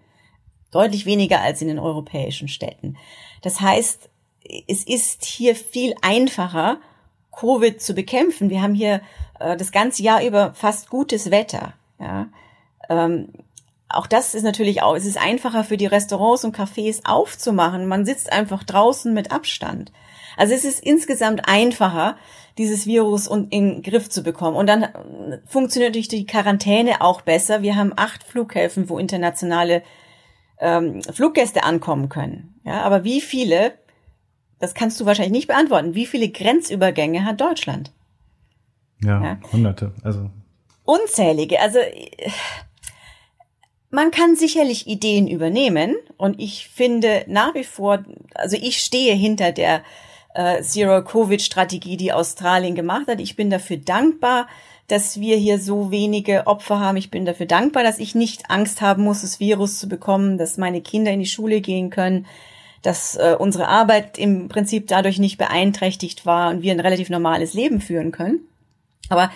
Deutlich 0.73 1.07
weniger 1.07 1.41
als 1.41 1.63
in 1.63 1.69
den 1.69 1.79
europäischen 1.79 2.49
Städten. 2.49 2.97
Das 3.43 3.61
heißt, 3.61 4.11
es 4.67 4.85
ist 4.85 5.25
hier 5.25 5.55
viel 5.55 5.95
einfacher, 6.03 6.79
Covid 7.31 7.81
zu 7.81 7.95
bekämpfen. 7.95 8.51
Wir 8.51 8.63
haben 8.63 8.75
hier 8.75 9.01
äh, 9.39 9.57
das 9.57 9.71
ganze 9.71 10.03
Jahr 10.03 10.25
über 10.25 10.55
fast 10.55 10.91
gutes 10.91 11.31
Wetter. 11.31 11.75
Ja. 12.01 12.29
Ähm, 12.89 13.29
auch 13.89 14.07
das 14.07 14.35
ist 14.35 14.43
natürlich 14.43 14.83
auch, 14.83 14.97
es 14.97 15.05
ist 15.05 15.19
einfacher 15.19 15.65
für 15.65 15.77
die 15.77 15.87
Restaurants 15.87 16.45
und 16.45 16.57
Cafés 16.57 17.01
aufzumachen. 17.05 17.87
Man 17.87 18.07
sitzt 18.07 18.33
einfach 18.33 18.65
draußen 18.65 19.13
mit 19.13 19.31
Abstand. 19.31 19.93
Also 20.37 20.55
es 20.55 20.65
ist 20.65 20.83
insgesamt 20.83 21.47
einfacher, 21.47 22.17
dieses 22.59 22.87
Virus 22.87 23.27
in 23.27 23.51
den 23.51 23.83
Griff 23.83 24.09
zu 24.09 24.23
bekommen. 24.23 24.57
Und 24.57 24.67
dann 24.67 24.89
funktioniert 25.47 25.91
natürlich 25.91 26.09
die 26.09 26.27
Quarantäne 26.27 27.01
auch 27.01 27.21
besser. 27.21 27.63
Wir 27.63 27.77
haben 27.77 27.93
acht 27.97 28.25
Flughäfen, 28.25 28.89
wo 28.89 28.99
internationale 28.99 29.83
ähm, 30.63 31.03
Fluggäste 31.03 31.65
ankommen 31.65 32.09
können. 32.09 32.55
Ja, 32.65 32.83
aber 32.83 33.05
wie 33.05 33.21
viele, 33.21 33.75
das 34.61 34.75
kannst 34.75 35.01
du 35.01 35.05
wahrscheinlich 35.05 35.33
nicht 35.33 35.49
beantworten, 35.49 35.95
wie 35.95 36.07
viele 36.07 36.29
Grenzübergänge 36.29 37.25
hat 37.25 37.41
Deutschland? 37.41 37.93
Ja, 39.03 39.23
ja. 39.23 39.39
hunderte. 39.53 39.93
Also 40.05 40.31
unzählige. 40.85 41.61
Also 41.61 41.81
man 43.91 44.13
kann 44.13 44.37
sicherlich 44.37 44.87
Ideen 44.87 45.27
übernehmen 45.27 45.97
und 46.17 46.41
ich 46.41 46.69
finde 46.69 47.25
nach 47.27 47.55
wie 47.55 47.65
vor, 47.65 48.05
also 48.35 48.57
ich 48.57 48.79
stehe 48.79 49.15
hinter 49.15 49.51
der 49.51 49.83
äh, 50.35 50.63
Zero-Covid-Strategie, 50.63 51.97
die 51.97 52.13
Australien 52.13 52.77
gemacht 52.77 53.09
hat. 53.09 53.21
Ich 53.21 53.35
bin 53.35 53.51
dafür 53.51 53.79
dankbar, 53.79 54.47
dass 54.93 55.19
wir 55.19 55.39
hier 55.39 55.59
so 55.59 55.91
wenige 55.91 56.47
Opfer 56.47 56.79
haben. 56.79 56.99
Ich 56.99 57.11
bin 57.11 57.25
dafür 57.25 57.47
dankbar, 57.47 57.83
dass 57.83 57.99
ich 57.99 58.15
nicht 58.15 58.51
Angst 58.51 58.83
haben 58.83 59.05
muss, 59.05 59.23
das 59.23 59.41
Virus 59.41 59.79
zu 59.79 59.89
bekommen, 59.89 60.37
dass 60.37 60.59
meine 60.59 60.83
Kinder 60.83 61.11
in 61.11 61.21
die 61.21 61.27
Schule 61.27 61.63
gehen 61.63 61.89
können, 61.89 62.27
dass 62.83 63.17
äh, 63.17 63.35
unsere 63.39 63.69
Arbeit 63.69 64.19
im 64.19 64.49
Prinzip 64.49 64.89
dadurch 64.89 65.19
nicht 65.19 65.39
beeinträchtigt 65.39 66.27
war 66.27 66.51
und 66.51 66.61
wir 66.61 66.73
ein 66.73 66.81
relativ 66.81 67.09
normales 67.09 67.55
Leben 67.55 67.81
führen 67.81 68.13
können. 68.13 68.41
Aber 69.09 69.31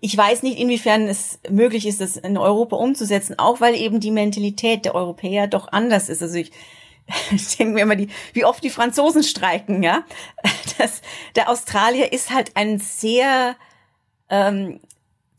ich 0.00 0.16
weiß 0.16 0.42
nicht, 0.44 0.58
inwiefern 0.58 1.02
es 1.02 1.40
möglich 1.46 1.86
ist, 1.86 2.00
das 2.00 2.16
in 2.16 2.38
Europa 2.38 2.76
umzusetzen, 2.76 3.38
auch 3.38 3.60
weil 3.60 3.74
eben 3.74 4.00
die 4.00 4.12
Mentalität 4.12 4.86
der 4.86 4.94
Europäer 4.94 5.46
doch 5.46 5.68
anders 5.72 6.08
ist. 6.08 6.22
Also 6.22 6.38
ich 6.38 6.52
ich 7.32 7.58
denke 7.58 7.74
mir 7.74 7.82
immer, 7.82 7.96
die, 7.96 8.08
wie 8.32 8.46
oft 8.46 8.64
die 8.64 8.70
Franzosen 8.70 9.22
streiken, 9.22 9.82
ja. 9.82 10.04
Das, 10.78 11.02
der 11.36 11.50
Australier 11.50 12.12
ist 12.14 12.30
halt 12.30 12.56
ein 12.56 12.78
sehr 12.78 13.56
ähm, 14.30 14.80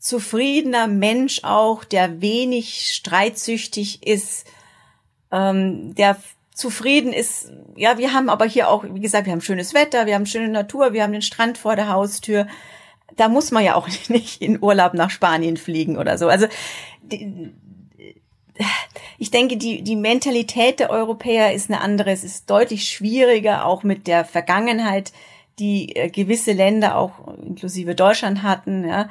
zufriedener 0.04 0.86
Mensch 0.86 1.40
auch, 1.44 1.82
der 1.82 2.20
wenig 2.20 2.92
streitsüchtig 2.92 4.06
ist, 4.06 4.46
ähm, 5.32 5.94
der 5.94 6.18
zufrieden 6.52 7.14
ist. 7.14 7.50
Ja, 7.74 7.96
wir 7.96 8.12
haben 8.12 8.28
aber 8.28 8.44
hier 8.44 8.68
auch, 8.68 8.84
wie 8.84 9.00
gesagt, 9.00 9.24
wir 9.24 9.32
haben 9.32 9.40
schönes 9.40 9.72
Wetter, 9.72 10.04
wir 10.04 10.14
haben 10.14 10.26
schöne 10.26 10.50
Natur, 10.50 10.92
wir 10.92 11.02
haben 11.02 11.14
den 11.14 11.22
Strand 11.22 11.56
vor 11.56 11.74
der 11.74 11.88
Haustür. 11.88 12.46
Da 13.16 13.30
muss 13.30 13.50
man 13.50 13.64
ja 13.64 13.76
auch 13.76 13.88
nicht 14.08 14.42
in 14.42 14.62
Urlaub 14.62 14.92
nach 14.92 15.08
Spanien 15.08 15.56
fliegen 15.56 15.96
oder 15.96 16.18
so. 16.18 16.28
Also 16.28 16.48
die, 17.02 17.54
ich 19.16 19.30
denke, 19.30 19.56
die, 19.56 19.80
die 19.80 19.96
Mentalität 19.96 20.80
der 20.80 20.90
Europäer 20.90 21.54
ist 21.54 21.70
eine 21.70 21.80
andere. 21.80 22.10
Es 22.10 22.24
ist 22.24 22.50
deutlich 22.50 22.90
schwieriger, 22.90 23.64
auch 23.64 23.84
mit 23.84 24.06
der 24.06 24.26
Vergangenheit, 24.26 25.14
die 25.58 25.96
äh, 25.96 26.10
gewisse 26.10 26.52
Länder, 26.52 26.98
auch 26.98 27.12
inklusive 27.42 27.94
Deutschland 27.94 28.42
hatten, 28.42 28.86
ja, 28.86 29.08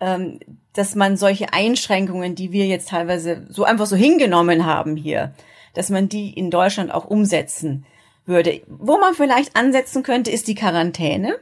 ähm, 0.00 0.40
dass 0.72 0.94
man 0.94 1.16
solche 1.16 1.52
Einschränkungen, 1.52 2.34
die 2.34 2.52
wir 2.52 2.66
jetzt 2.66 2.90
teilweise 2.90 3.46
so 3.48 3.64
einfach 3.64 3.86
so 3.86 3.96
hingenommen 3.96 4.64
haben 4.64 4.96
hier, 4.96 5.32
dass 5.74 5.90
man 5.90 6.08
die 6.08 6.30
in 6.30 6.50
Deutschland 6.50 6.92
auch 6.92 7.04
umsetzen 7.04 7.84
würde. 8.24 8.62
Wo 8.66 8.98
man 8.98 9.14
vielleicht 9.14 9.56
ansetzen 9.56 10.02
könnte, 10.02 10.30
ist 10.30 10.48
die 10.48 10.54
Quarantäne. 10.54 11.36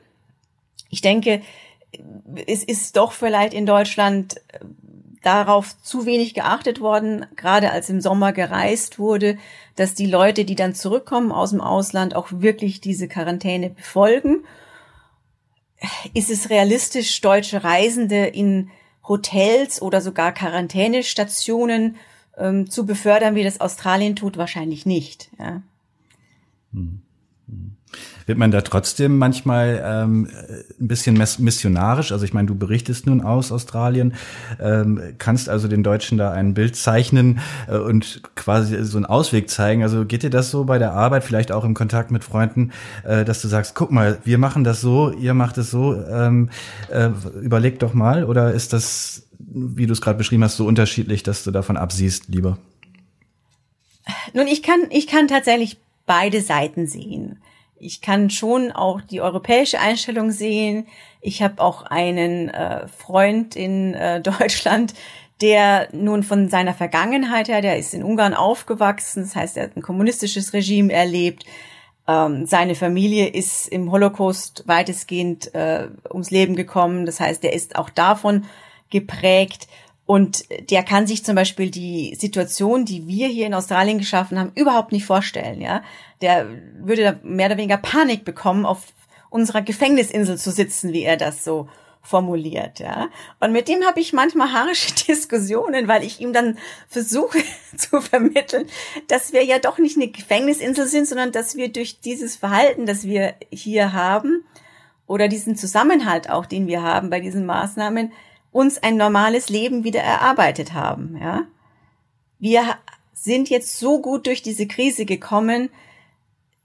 Ich 0.88 1.00
denke, 1.00 1.42
es 2.46 2.64
ist 2.64 2.96
doch 2.96 3.12
vielleicht 3.12 3.54
in 3.54 3.66
Deutschland 3.66 4.36
darauf 5.22 5.80
zu 5.82 6.06
wenig 6.06 6.34
geachtet 6.34 6.80
worden, 6.80 7.26
gerade 7.34 7.72
als 7.72 7.90
im 7.90 8.00
Sommer 8.00 8.32
gereist 8.32 9.00
wurde, 9.00 9.38
dass 9.74 9.94
die 9.94 10.06
Leute, 10.06 10.44
die 10.44 10.54
dann 10.54 10.74
zurückkommen 10.74 11.32
aus 11.32 11.50
dem 11.50 11.60
Ausland, 11.60 12.14
auch 12.14 12.28
wirklich 12.30 12.80
diese 12.80 13.08
Quarantäne 13.08 13.70
befolgen. 13.70 14.44
Ist 16.14 16.30
es 16.30 16.50
realistisch, 16.50 17.20
deutsche 17.20 17.64
Reisende 17.64 18.26
in 18.26 18.70
Hotels 19.06 19.80
oder 19.80 20.00
sogar 20.00 20.32
Quarantänestationen 20.32 21.96
ähm, 22.36 22.68
zu 22.70 22.86
befördern, 22.86 23.34
wie 23.34 23.44
das 23.44 23.60
Australien 23.60 24.16
tut? 24.16 24.36
Wahrscheinlich 24.36 24.86
nicht. 24.86 25.30
Ja. 25.38 25.62
Hm. 26.72 27.02
Wird 28.26 28.38
man 28.38 28.50
da 28.50 28.60
trotzdem 28.60 29.18
manchmal 29.18 29.80
ähm, 29.84 30.28
ein 30.80 30.88
bisschen 30.88 31.16
missionarisch? 31.16 32.10
Also 32.10 32.24
ich 32.24 32.34
meine, 32.34 32.48
du 32.48 32.56
berichtest 32.56 33.06
nun 33.06 33.20
aus 33.20 33.52
Australien, 33.52 34.14
ähm, 34.60 35.00
kannst 35.18 35.48
also 35.48 35.68
den 35.68 35.84
Deutschen 35.84 36.18
da 36.18 36.32
ein 36.32 36.52
Bild 36.52 36.74
zeichnen 36.74 37.38
äh, 37.68 37.76
und 37.76 38.22
quasi 38.34 38.82
so 38.84 38.98
einen 38.98 39.06
Ausweg 39.06 39.48
zeigen. 39.48 39.84
Also 39.84 40.04
geht 40.04 40.24
dir 40.24 40.30
das 40.30 40.50
so 40.50 40.64
bei 40.64 40.78
der 40.78 40.92
Arbeit, 40.92 41.22
vielleicht 41.22 41.52
auch 41.52 41.64
im 41.64 41.74
Kontakt 41.74 42.10
mit 42.10 42.24
Freunden, 42.24 42.72
äh, 43.04 43.24
dass 43.24 43.42
du 43.42 43.48
sagst, 43.48 43.76
guck 43.76 43.92
mal, 43.92 44.18
wir 44.24 44.38
machen 44.38 44.64
das 44.64 44.80
so, 44.80 45.12
ihr 45.12 45.34
macht 45.34 45.56
es 45.58 45.70
so, 45.70 45.94
ähm, 45.94 46.50
äh, 46.90 47.10
überleg 47.40 47.78
doch 47.78 47.94
mal, 47.94 48.24
oder 48.24 48.52
ist 48.52 48.72
das, 48.72 49.28
wie 49.38 49.86
du 49.86 49.92
es 49.92 50.00
gerade 50.00 50.18
beschrieben 50.18 50.42
hast, 50.42 50.56
so 50.56 50.66
unterschiedlich, 50.66 51.22
dass 51.22 51.44
du 51.44 51.52
davon 51.52 51.76
absiehst, 51.76 52.24
lieber? 52.28 52.58
Nun, 54.34 54.48
ich 54.48 54.64
kann, 54.64 54.80
ich 54.90 55.06
kann 55.06 55.28
tatsächlich 55.28 55.78
beide 56.06 56.40
Seiten 56.40 56.88
sehen 56.88 57.38
ich 57.78 58.00
kann 58.00 58.30
schon 58.30 58.72
auch 58.72 59.00
die 59.00 59.20
europäische 59.20 59.80
Einstellung 59.80 60.30
sehen. 60.30 60.86
Ich 61.20 61.42
habe 61.42 61.62
auch 61.62 61.82
einen 61.82 62.48
äh, 62.48 62.88
Freund 62.88 63.56
in 63.56 63.94
äh, 63.94 64.20
Deutschland, 64.38 64.94
der 65.40 65.88
nun 65.92 66.22
von 66.22 66.48
seiner 66.48 66.74
Vergangenheit 66.74 67.48
her, 67.48 67.60
der 67.60 67.78
ist 67.78 67.92
in 67.92 68.02
Ungarn 68.02 68.34
aufgewachsen, 68.34 69.22
das 69.22 69.36
heißt, 69.36 69.56
er 69.56 69.64
hat 69.64 69.76
ein 69.76 69.82
kommunistisches 69.82 70.54
Regime 70.54 70.92
erlebt. 70.92 71.44
Ähm, 72.08 72.46
seine 72.46 72.74
Familie 72.74 73.28
ist 73.28 73.68
im 73.68 73.90
Holocaust 73.92 74.62
weitestgehend 74.66 75.54
äh, 75.54 75.88
ums 76.08 76.30
Leben 76.30 76.56
gekommen, 76.56 77.04
das 77.04 77.20
heißt, 77.20 77.44
er 77.44 77.52
ist 77.52 77.76
auch 77.76 77.90
davon 77.90 78.46
geprägt. 78.88 79.68
Und 80.06 80.44
der 80.70 80.84
kann 80.84 81.08
sich 81.08 81.24
zum 81.24 81.34
Beispiel 81.34 81.68
die 81.70 82.14
Situation, 82.14 82.84
die 82.84 83.08
wir 83.08 83.26
hier 83.26 83.46
in 83.46 83.54
Australien 83.54 83.98
geschaffen 83.98 84.38
haben, 84.38 84.52
überhaupt 84.54 84.92
nicht 84.92 85.04
vorstellen. 85.04 85.60
Ja, 85.60 85.82
der 86.22 86.46
würde 86.78 87.18
mehr 87.24 87.46
oder 87.46 87.56
weniger 87.56 87.76
Panik 87.76 88.24
bekommen, 88.24 88.64
auf 88.64 88.84
unserer 89.30 89.62
Gefängnisinsel 89.62 90.38
zu 90.38 90.52
sitzen, 90.52 90.92
wie 90.92 91.02
er 91.02 91.16
das 91.16 91.42
so 91.42 91.68
formuliert, 92.06 92.78
ja. 92.78 93.08
Und 93.40 93.50
mit 93.50 93.66
dem 93.66 93.84
habe 93.84 93.98
ich 93.98 94.12
manchmal 94.12 94.52
haarische 94.52 94.94
Diskussionen, 95.08 95.88
weil 95.88 96.04
ich 96.04 96.20
ihm 96.20 96.32
dann 96.32 96.56
versuche 96.88 97.38
zu 97.76 98.00
vermitteln, 98.00 98.66
dass 99.08 99.32
wir 99.32 99.44
ja 99.44 99.58
doch 99.58 99.78
nicht 99.78 99.96
eine 99.96 100.08
Gefängnisinsel 100.08 100.86
sind, 100.86 101.08
sondern 101.08 101.32
dass 101.32 101.56
wir 101.56 101.68
durch 101.68 102.00
dieses 102.00 102.36
Verhalten, 102.36 102.86
das 102.86 103.04
wir 103.04 103.34
hier 103.50 103.92
haben, 103.92 104.44
oder 105.08 105.28
diesen 105.28 105.56
Zusammenhalt 105.56 106.30
auch, 106.30 106.46
den 106.46 106.66
wir 106.66 106.82
haben 106.82 107.10
bei 107.10 107.20
diesen 107.20 107.46
Maßnahmen, 107.46 108.12
uns 108.56 108.78
ein 108.78 108.96
normales 108.96 109.50
Leben 109.50 109.84
wieder 109.84 110.00
erarbeitet 110.00 110.72
haben, 110.72 111.18
ja. 111.20 111.42
Wir 112.38 112.76
sind 113.12 113.48
jetzt 113.50 113.78
so 113.78 114.00
gut 114.00 114.26
durch 114.26 114.42
diese 114.42 114.66
Krise 114.66 115.04
gekommen, 115.04 115.70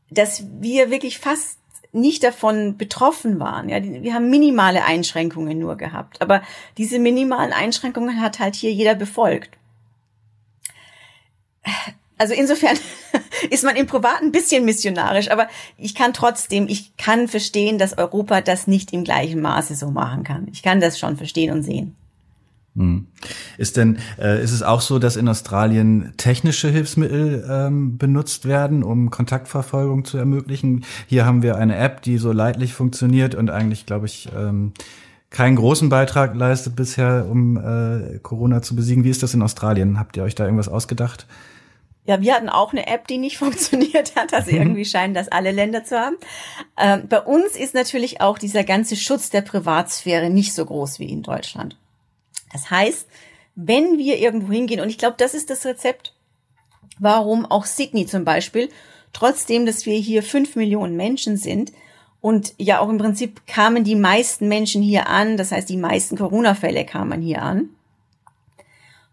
dass 0.10 0.45
wir 0.60 0.89
wirklich 0.89 1.19
fast 1.19 1.60
nicht 1.93 2.23
davon 2.23 2.77
betroffen 2.77 3.39
waren. 3.39 3.67
Ja, 3.67 3.84
wir 3.84 4.13
haben 4.13 4.30
minimale 4.30 4.86
Einschränkungen 4.86 5.60
nur 5.60 5.75
gehabt, 5.75 6.21
aber 6.21 6.41
diese 6.77 6.99
minimalen 6.99 7.51
Einschränkungen 7.51 8.21
hat 8.21 8.39
halt 8.39 8.56
hier 8.56 8.71
jeder 8.71 8.95
befolgt. 8.95 9.58
Also 12.21 12.36
insofern 12.36 12.77
ist 13.49 13.63
man 13.63 13.75
im 13.75 13.88
Privaten 13.88 14.25
ein 14.25 14.31
bisschen 14.31 14.63
missionarisch, 14.63 15.31
aber 15.31 15.47
ich 15.75 15.95
kann 15.95 16.13
trotzdem, 16.13 16.67
ich 16.67 16.95
kann 16.95 17.27
verstehen, 17.27 17.79
dass 17.79 17.97
Europa 17.97 18.41
das 18.41 18.67
nicht 18.67 18.93
im 18.93 19.03
gleichen 19.03 19.41
Maße 19.41 19.73
so 19.73 19.89
machen 19.89 20.23
kann. 20.23 20.47
Ich 20.51 20.62
kann 20.62 20.79
das 20.79 20.99
schon 20.99 21.17
verstehen 21.17 21.51
und 21.51 21.63
sehen. 21.63 21.95
Hm. 22.75 23.07
Ist 23.57 23.75
denn, 23.75 23.97
äh, 24.19 24.41
ist 24.43 24.51
es 24.51 24.62
auch 24.62 24.81
so, 24.81 24.99
dass 24.99 25.15
in 25.15 25.27
Australien 25.27 26.13
technische 26.17 26.69
Hilfsmittel 26.69 27.43
ähm, 27.49 27.97
benutzt 27.97 28.45
werden, 28.45 28.84
um 28.84 29.10
Kontaktverfolgung 29.10 30.05
zu 30.05 30.19
ermöglichen? 30.19 30.86
Hier 31.07 31.25
haben 31.25 31.41
wir 31.41 31.55
eine 31.55 31.75
App, 31.75 32.03
die 32.03 32.19
so 32.19 32.31
leidlich 32.31 32.75
funktioniert 32.75 33.34
und 33.34 33.49
eigentlich, 33.49 33.88
glaube 33.88 34.05
ich, 34.05 34.29
ähm, 34.38 34.73
keinen 35.31 35.55
großen 35.55 35.89
Beitrag 35.89 36.36
leistet 36.36 36.75
bisher, 36.75 37.25
um 37.27 37.57
äh, 37.57 38.19
Corona 38.19 38.62
zu 38.62 38.75
besiegen. 38.75 39.05
Wie 39.05 39.10
ist 39.10 39.23
das 39.23 39.34
in 39.34 39.41
Australien? 39.41 39.97
Habt 39.97 40.17
ihr 40.17 40.23
euch 40.23 40.36
da 40.36 40.45
irgendwas 40.45 40.69
ausgedacht? 40.69 41.25
Ja, 42.06 42.20
wir 42.20 42.34
hatten 42.34 42.50
auch 42.50 42.72
eine 42.72 42.88
App, 42.88 43.08
die 43.08 43.18
nicht 43.18 43.38
funktioniert 43.40 44.16
hat. 44.16 44.34
Also 44.34 44.52
irgendwie 44.52 44.86
scheinen 44.86 45.14
das 45.14 45.28
alle 45.28 45.52
Länder 45.52 45.84
zu 45.84 46.00
haben. 46.00 46.18
Ähm, 46.78 47.08
bei 47.08 47.20
uns 47.22 47.56
ist 47.56 47.74
natürlich 47.74 48.22
auch 48.22 48.38
dieser 48.38 48.64
ganze 48.64 48.96
Schutz 48.96 49.30
der 49.30 49.42
Privatsphäre 49.42 50.30
nicht 50.30 50.54
so 50.54 50.66
groß 50.66 51.00
wie 51.00 51.10
in 51.10 51.24
Deutschland. 51.24 51.78
Das 52.52 52.70
heißt, 52.70 53.08
wenn 53.56 53.98
wir 53.98 54.18
irgendwo 54.18 54.52
hingehen, 54.52 54.82
und 54.82 54.90
ich 54.90 54.98
glaube, 54.98 55.16
das 55.18 55.34
ist 55.34 55.50
das 55.50 55.66
Rezept, 55.66 56.14
warum 57.00 57.46
auch 57.46 57.66
Sydney 57.66 58.06
zum 58.06 58.26
Beispiel, 58.26 58.70
trotzdem, 59.14 59.66
dass 59.66 59.86
wir 59.86 59.96
hier 59.96 60.24
fünf 60.24 60.56
Millionen 60.56 60.96
Menschen 60.96 61.38
sind, 61.38 61.72
und 62.22 62.54
ja 62.60 62.80
auch 62.80 62.90
im 62.90 63.00
Prinzip 63.00 63.48
kamen 63.48 63.84
die 63.84 63.96
meisten 63.96 64.48
Menschen 64.48 64.84
hier 64.84 65.10
an, 65.10 65.38
das 65.38 65.52
heißt 65.52 65.68
die 65.68 65.78
meisten 65.78 66.18
Corona-Fälle 66.18 66.86
kamen 66.86 67.22
hier 67.22 67.42
an. 67.42 67.70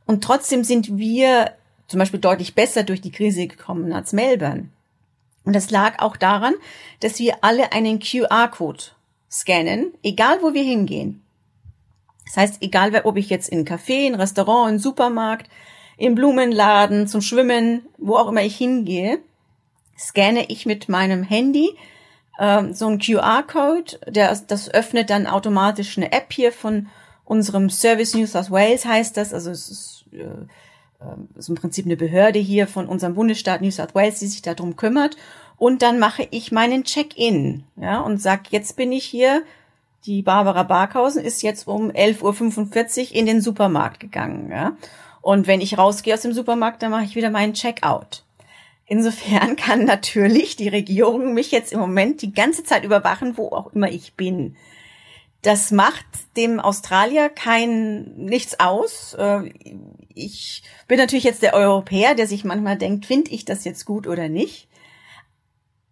Und 0.07 0.23
trotzdem 0.23 0.63
sind 0.63 0.99
wir 0.99 1.53
zum 1.89 1.99
Beispiel 1.99 2.21
deutlich 2.21 2.55
besser 2.55 2.85
durch 2.85 3.01
die 3.01 3.11
Krise 3.11 3.47
gekommen 3.47 3.93
als 3.93 4.13
Melbourne. 4.13 4.69
Und 5.45 5.55
das 5.55 5.71
lag 5.71 6.01
auch 6.03 6.17
daran, 6.17 6.55
dass 7.01 7.19
wir 7.19 7.39
alle 7.41 7.73
einen 7.73 7.99
QR-Code 7.99 8.85
scannen, 9.31 9.93
egal 10.03 10.39
wo 10.43 10.55
wir 10.55 10.63
hingehen. 10.63 11.23
Das 12.27 12.37
heißt, 12.37 12.63
egal 12.63 12.93
ob 13.05 13.17
ich 13.17 13.31
jetzt 13.31 13.49
in 13.49 13.65
Café, 13.65 14.07
in 14.07 14.15
Restaurant, 14.15 14.73
in 14.73 14.79
Supermarkt, 14.79 15.49
im 15.97 16.15
Blumenladen, 16.15 17.09
zum 17.09 17.23
Schwimmen, 17.23 17.87
wo 17.97 18.17
auch 18.17 18.29
immer 18.29 18.43
ich 18.43 18.57
hingehe, 18.57 19.19
scanne 19.99 20.45
ich 20.49 20.67
mit 20.67 20.89
meinem 20.89 21.23
Handy 21.23 21.71
ähm, 22.39 22.73
so 22.73 22.87
ein 22.87 22.99
QR-Code, 22.99 23.99
der 24.07 24.35
das 24.47 24.73
öffnet 24.73 25.11
dann 25.11 25.27
automatisch 25.27 25.97
eine 25.97 26.13
App 26.13 26.33
hier 26.33 26.53
von 26.53 26.89
unserem 27.25 27.69
Service 27.69 28.15
New 28.15 28.27
South 28.27 28.51
Wales 28.51 28.85
heißt 28.87 29.17
das, 29.17 29.35
also 29.35 29.51
es 29.51 29.69
ist, 29.69 30.05
äh, 30.13 30.47
äh, 31.01 31.39
ist 31.39 31.49
im 31.49 31.55
Prinzip 31.55 31.87
eine 31.87 31.97
Behörde 31.97 32.39
hier 32.39 32.67
von 32.67 32.87
unserem 32.87 33.15
Bundesstaat 33.15 33.61
New 33.61 33.71
South 33.71 33.95
Wales, 33.95 34.19
die 34.19 34.27
sich 34.27 34.43
darum 34.43 34.77
kümmert. 34.77 35.17
Und 35.57 35.83
dann 35.83 35.99
mache 35.99 36.27
ich 36.31 36.53
meinen 36.53 36.85
Check-in, 36.85 37.65
ja, 37.77 38.01
und 38.01 38.23
sag, 38.23 38.53
jetzt 38.53 38.77
bin 38.77 38.93
ich 38.93 39.05
hier 39.05 39.43
die 40.07 40.23
Barbara 40.23 40.63
Barkhausen 40.63 41.23
ist 41.23 41.43
jetzt 41.43 41.67
um 41.69 41.91
11.45 41.91 43.11
Uhr 43.11 43.17
in 43.17 43.27
den 43.27 43.41
Supermarkt 43.41 44.01
gegangen. 44.01 44.51
Ja? 44.51 44.77
Und 45.21 45.47
wenn 45.47 45.61
ich 45.61 45.77
rausgehe 45.77 46.15
aus 46.15 46.23
dem 46.23 46.33
Supermarkt, 46.33 46.83
dann 46.83 46.91
mache 46.91 47.05
ich 47.05 47.15
wieder 47.15 47.31
meinen 47.31 47.55
Checkout. 47.55 48.25
Insofern 48.87 49.57
kann 49.57 49.85
natürlich 49.85 50.57
die 50.57 50.69
Regierung 50.69 51.35
mich 51.35 51.51
jetzt 51.51 51.73
im 51.73 51.81
Moment 51.81 52.23
die 52.23 52.33
ganze 52.33 52.65
Zeit 52.65 52.85
überwachen, 52.85 53.37
wo 53.37 53.49
auch 53.49 53.73
immer 53.75 53.91
ich 53.91 54.15
bin. 54.15 54.57
Das 55.43 55.71
macht 55.71 56.07
dem 56.37 56.59
Australier 56.59 57.29
kein 57.29 58.15
nichts 58.17 58.59
aus. 58.59 59.15
Äh, 59.15 59.53
ich 60.15 60.63
bin 60.89 60.99
natürlich 60.99 61.25
jetzt 61.25 61.43
der 61.43 61.55
Europäer, 61.55 62.15
der 62.15 62.27
sich 62.27 62.45
manchmal 62.45 62.77
denkt, 62.77 63.07
finde 63.07 63.31
ich 63.31 63.45
das 63.45 63.65
jetzt 63.65 63.85
gut 63.85 64.07
oder 64.07 64.29
nicht. 64.29 64.69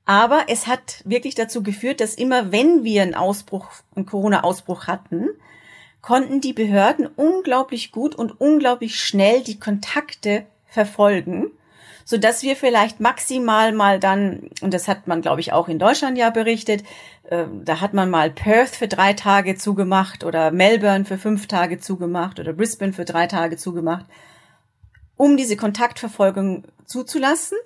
Aber 0.04 0.44
es 0.48 0.66
hat 0.66 1.02
wirklich 1.04 1.34
dazu 1.34 1.62
geführt, 1.62 2.00
dass 2.00 2.14
immer 2.14 2.52
wenn 2.52 2.84
wir 2.84 3.02
einen 3.02 3.14
Ausbruch, 3.14 3.68
einen 3.94 4.06
Corona-Ausbruch 4.06 4.86
hatten, 4.86 5.28
konnten 6.00 6.40
die 6.40 6.52
Behörden 6.52 7.06
unglaublich 7.06 7.90
gut 7.90 8.14
und 8.14 8.40
unglaublich 8.40 9.00
schnell 9.00 9.42
die 9.42 9.58
Kontakte 9.58 10.46
verfolgen, 10.66 11.50
so 12.06 12.16
dass 12.16 12.44
wir 12.44 12.54
vielleicht 12.54 13.00
maximal 13.00 13.72
mal 13.72 13.98
dann, 13.98 14.48
und 14.62 14.72
das 14.72 14.86
hat 14.88 15.08
man 15.08 15.20
glaube 15.20 15.40
ich 15.40 15.52
auch 15.52 15.68
in 15.68 15.80
Deutschland 15.80 16.16
ja 16.16 16.30
berichtet, 16.30 16.84
äh, 17.24 17.44
da 17.64 17.80
hat 17.80 17.92
man 17.92 18.08
mal 18.08 18.30
Perth 18.30 18.76
für 18.76 18.88
drei 18.88 19.12
Tage 19.12 19.56
zugemacht 19.56 20.24
oder 20.24 20.52
Melbourne 20.52 21.04
für 21.04 21.18
fünf 21.18 21.48
Tage 21.48 21.78
zugemacht 21.78 22.38
oder 22.40 22.52
Brisbane 22.52 22.92
für 22.92 23.04
drei 23.04 23.26
Tage 23.26 23.56
zugemacht, 23.56 24.06
um 25.16 25.36
diese 25.36 25.56
Kontaktverfolgung 25.56 26.64
zuzulassen 26.84 27.58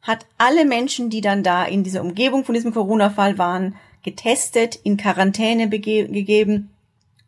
hat 0.00 0.26
alle 0.36 0.64
Menschen, 0.64 1.10
die 1.10 1.20
dann 1.20 1.42
da 1.42 1.64
in 1.64 1.82
dieser 1.82 2.02
Umgebung 2.02 2.44
von 2.44 2.54
diesem 2.54 2.74
Corona-Fall 2.74 3.38
waren, 3.38 3.76
getestet, 4.02 4.76
in 4.76 4.96
Quarantäne 4.96 5.68
gegeben 5.68 6.70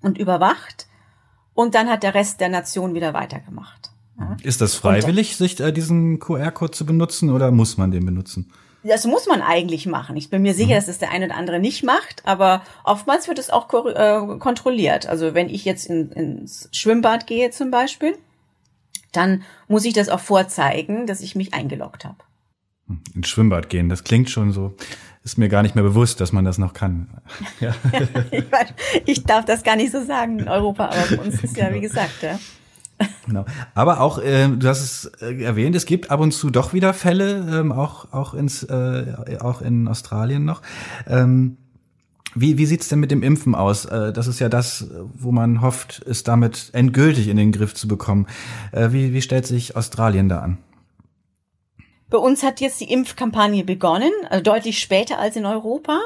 und 0.02 0.18
überwacht. 0.18 0.86
Und 1.54 1.74
dann 1.74 1.88
hat 1.88 2.02
der 2.02 2.14
Rest 2.14 2.40
der 2.40 2.50
Nation 2.50 2.94
wieder 2.94 3.14
weitergemacht. 3.14 3.90
Ja. 4.18 4.36
Ist 4.42 4.60
das 4.60 4.74
freiwillig, 4.74 5.32
und, 5.32 5.36
sich 5.36 5.60
äh, 5.60 5.72
diesen 5.72 6.18
QR-Code 6.18 6.72
zu 6.72 6.86
benutzen 6.86 7.30
oder 7.30 7.50
muss 7.50 7.76
man 7.76 7.90
den 7.90 8.06
benutzen? 8.06 8.50
Das 8.82 9.04
muss 9.04 9.26
man 9.26 9.42
eigentlich 9.42 9.86
machen. 9.86 10.16
Ich 10.16 10.30
bin 10.30 10.42
mir 10.42 10.54
sicher, 10.54 10.74
mhm. 10.74 10.76
dass 10.76 10.88
es 10.88 10.98
der 10.98 11.10
eine 11.10 11.26
oder 11.26 11.36
andere 11.36 11.58
nicht 11.58 11.82
macht, 11.82 12.22
aber 12.24 12.62
oftmals 12.84 13.26
wird 13.26 13.38
es 13.38 13.50
auch 13.50 13.68
äh, 13.72 14.38
kontrolliert. 14.38 15.06
Also 15.06 15.34
wenn 15.34 15.48
ich 15.48 15.64
jetzt 15.64 15.86
in, 15.86 16.12
ins 16.12 16.68
Schwimmbad 16.72 17.26
gehe 17.26 17.50
zum 17.50 17.70
Beispiel, 17.70 18.16
dann 19.12 19.42
muss 19.66 19.84
ich 19.84 19.92
das 19.92 20.08
auch 20.08 20.20
vorzeigen, 20.20 21.06
dass 21.06 21.20
ich 21.20 21.34
mich 21.34 21.52
eingeloggt 21.52 22.04
habe 22.04 22.18
ins 23.14 23.28
Schwimmbad 23.28 23.68
gehen. 23.68 23.88
Das 23.88 24.04
klingt 24.04 24.30
schon 24.30 24.52
so, 24.52 24.74
ist 25.24 25.38
mir 25.38 25.48
gar 25.48 25.62
nicht 25.62 25.74
mehr 25.74 25.84
bewusst, 25.84 26.20
dass 26.20 26.32
man 26.32 26.44
das 26.44 26.58
noch 26.58 26.72
kann. 26.72 27.08
Ja. 27.60 27.74
ich, 28.30 28.52
weiß, 28.52 28.68
ich 29.06 29.24
darf 29.24 29.44
das 29.44 29.62
gar 29.62 29.76
nicht 29.76 29.92
so 29.92 30.04
sagen 30.04 30.40
in 30.40 30.48
Europa, 30.48 30.86
aber 30.86 30.94
für 30.94 31.20
uns 31.20 31.42
ist 31.42 31.56
ja, 31.56 31.72
wie 31.72 31.80
gesagt, 31.80 32.22
ja. 32.22 32.38
Genau. 33.26 33.44
Aber 33.74 34.00
auch, 34.00 34.18
äh, 34.18 34.48
du 34.48 34.68
hast 34.68 34.80
es 34.80 35.12
äh, 35.20 35.42
erwähnt, 35.42 35.74
es 35.76 35.84
gibt 35.84 36.10
ab 36.10 36.20
und 36.20 36.32
zu 36.32 36.50
doch 36.50 36.72
wieder 36.72 36.94
Fälle, 36.94 37.60
ähm, 37.60 37.72
auch 37.72 38.12
auch 38.12 38.34
ins 38.34 38.62
äh, 38.62 39.38
auch 39.40 39.62
in 39.62 39.88
Australien 39.88 40.44
noch. 40.44 40.62
Ähm, 41.06 41.56
wie 42.34 42.58
wie 42.58 42.66
sieht's 42.66 42.88
denn 42.88 43.00
mit 43.00 43.10
dem 43.10 43.22
Impfen 43.22 43.54
aus? 43.54 43.84
Äh, 43.84 44.12
das 44.12 44.26
ist 44.26 44.38
ja 44.38 44.48
das, 44.48 44.88
wo 45.14 45.32
man 45.32 45.60
hofft, 45.60 46.02
es 46.06 46.22
damit 46.22 46.70
endgültig 46.72 47.28
in 47.28 47.36
den 47.36 47.52
Griff 47.52 47.74
zu 47.74 47.88
bekommen. 47.88 48.26
Äh, 48.72 48.92
wie 48.92 49.12
wie 49.12 49.22
stellt 49.22 49.46
sich 49.46 49.76
Australien 49.76 50.28
da 50.28 50.40
an? 50.40 50.58
Bei 52.08 52.18
uns 52.18 52.44
hat 52.44 52.60
jetzt 52.60 52.80
die 52.80 52.92
Impfkampagne 52.92 53.64
begonnen, 53.64 54.12
also 54.30 54.42
deutlich 54.42 54.78
später 54.78 55.18
als 55.18 55.34
in 55.34 55.44
Europa. 55.44 55.98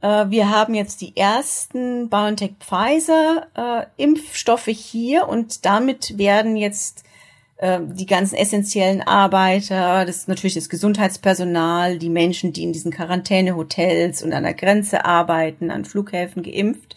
Äh, 0.00 0.26
wir 0.28 0.50
haben 0.50 0.74
jetzt 0.74 1.00
die 1.00 1.16
ersten 1.16 2.08
BioNTech 2.08 2.52
Pfizer 2.60 3.46
äh, 3.54 4.02
Impfstoffe 4.02 4.66
hier 4.66 5.28
und 5.28 5.64
damit 5.64 6.18
werden 6.18 6.56
jetzt 6.56 7.04
äh, 7.58 7.80
die 7.82 8.06
ganzen 8.06 8.36
essentiellen 8.36 9.02
Arbeiter, 9.02 10.04
das 10.06 10.18
ist 10.18 10.28
natürlich 10.28 10.54
das 10.54 10.68
Gesundheitspersonal, 10.68 11.98
die 11.98 12.08
Menschen, 12.08 12.52
die 12.52 12.62
in 12.62 12.72
diesen 12.72 12.92
Quarantänehotels 12.92 14.22
und 14.22 14.32
an 14.32 14.44
der 14.44 14.54
Grenze 14.54 15.04
arbeiten, 15.04 15.70
an 15.70 15.84
Flughäfen 15.84 16.42
geimpft 16.42 16.96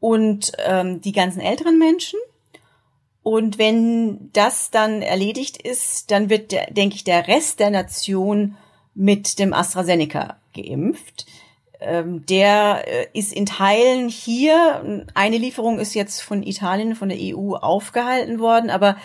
und 0.00 0.52
ähm, 0.64 1.00
die 1.00 1.12
ganzen 1.12 1.40
älteren 1.40 1.78
Menschen. 1.78 2.18
Und 3.22 3.58
wenn 3.58 4.30
das 4.32 4.70
dann 4.70 5.02
erledigt 5.02 5.60
ist, 5.60 6.12
dann 6.12 6.30
wird, 6.30 6.52
denke 6.70 6.94
ich, 6.94 7.02
der 7.02 7.26
Rest 7.26 7.58
der 7.58 7.70
Nation 7.70 8.56
mit 8.94 9.40
dem 9.40 9.52
AstraZeneca 9.52 10.36
geimpft. 10.54 11.26
Ähm, 11.80 12.24
der 12.26 12.84
äh, 12.86 13.06
ist 13.12 13.32
in 13.32 13.46
Teilen 13.46 14.08
hier. 14.08 15.06
Eine 15.14 15.38
Lieferung 15.38 15.78
ist 15.78 15.94
jetzt 15.94 16.22
von 16.22 16.42
Italien, 16.42 16.94
von 16.94 17.08
der 17.08 17.18
EU 17.20 17.54
aufgehalten 17.54 18.38
worden, 18.38 18.70
aber 18.70 18.96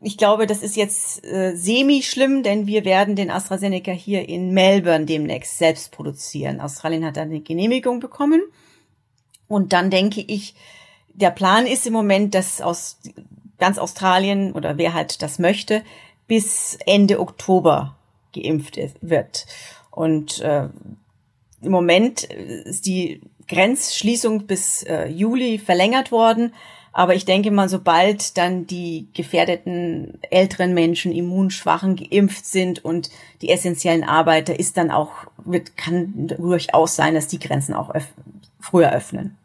ich 0.00 0.18
glaube, 0.18 0.46
das 0.46 0.62
ist 0.62 0.76
jetzt 0.76 1.24
äh, 1.24 1.56
semi 1.56 2.02
schlimm, 2.02 2.42
denn 2.42 2.66
wir 2.66 2.84
werden 2.84 3.16
den 3.16 3.30
AstraZeneca 3.30 3.92
hier 3.92 4.28
in 4.28 4.52
Melbourne 4.52 5.06
demnächst 5.06 5.58
selbst 5.58 5.90
produzieren. 5.90 6.60
Australien 6.60 7.04
hat 7.04 7.16
da 7.16 7.22
eine 7.22 7.40
Genehmigung 7.40 8.00
bekommen. 8.00 8.42
Und 9.48 9.72
dann 9.72 9.90
denke 9.90 10.20
ich, 10.20 10.54
der 11.14 11.30
Plan 11.30 11.66
ist 11.66 11.86
im 11.86 11.92
Moment, 11.92 12.34
dass 12.34 12.60
aus 12.60 12.98
ganz 13.58 13.78
Australien 13.78 14.52
oder 14.52 14.76
wer 14.76 14.92
halt 14.92 15.22
das 15.22 15.38
möchte, 15.38 15.82
bis 16.26 16.76
Ende 16.84 17.18
Oktober 17.20 17.96
geimpft 18.34 18.78
wird. 19.00 19.46
Und 19.90 20.40
äh, 20.40 20.68
im 21.66 21.72
Moment 21.72 22.24
ist 22.24 22.86
die 22.86 23.20
Grenzschließung 23.48 24.46
bis 24.46 24.82
äh, 24.84 25.08
Juli 25.08 25.58
verlängert 25.58 26.10
worden. 26.10 26.52
Aber 26.92 27.14
ich 27.14 27.26
denke 27.26 27.50
mal, 27.50 27.68
sobald 27.68 28.38
dann 28.38 28.66
die 28.66 29.08
gefährdeten 29.12 30.18
älteren 30.30 30.72
Menschen, 30.72 31.12
immunschwachen 31.12 31.96
geimpft 31.96 32.46
sind 32.46 32.82
und 32.82 33.10
die 33.42 33.50
essentiellen 33.50 34.02
Arbeiter, 34.02 34.58
ist 34.58 34.78
dann 34.78 34.90
auch, 34.90 35.10
wird, 35.44 35.76
kann 35.76 36.28
durchaus 36.28 36.96
sein, 36.96 37.14
dass 37.14 37.28
die 37.28 37.38
Grenzen 37.38 37.74
auch 37.74 37.94
öff 37.94 38.06
früher 38.60 38.92
öffnen. 38.92 39.36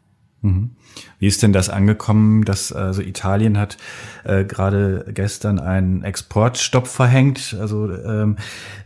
Mhm. 0.42 0.70
Wie 1.18 1.28
ist 1.28 1.42
denn 1.42 1.52
das 1.52 1.70
angekommen, 1.70 2.44
dass 2.44 2.72
also 2.72 3.00
Italien 3.00 3.58
hat 3.58 3.76
äh, 4.24 4.44
gerade 4.44 5.06
gestern 5.14 5.58
einen 5.60 6.02
Exportstopp 6.02 6.88
verhängt, 6.88 7.56
also 7.58 7.90
ähm, 7.90 8.36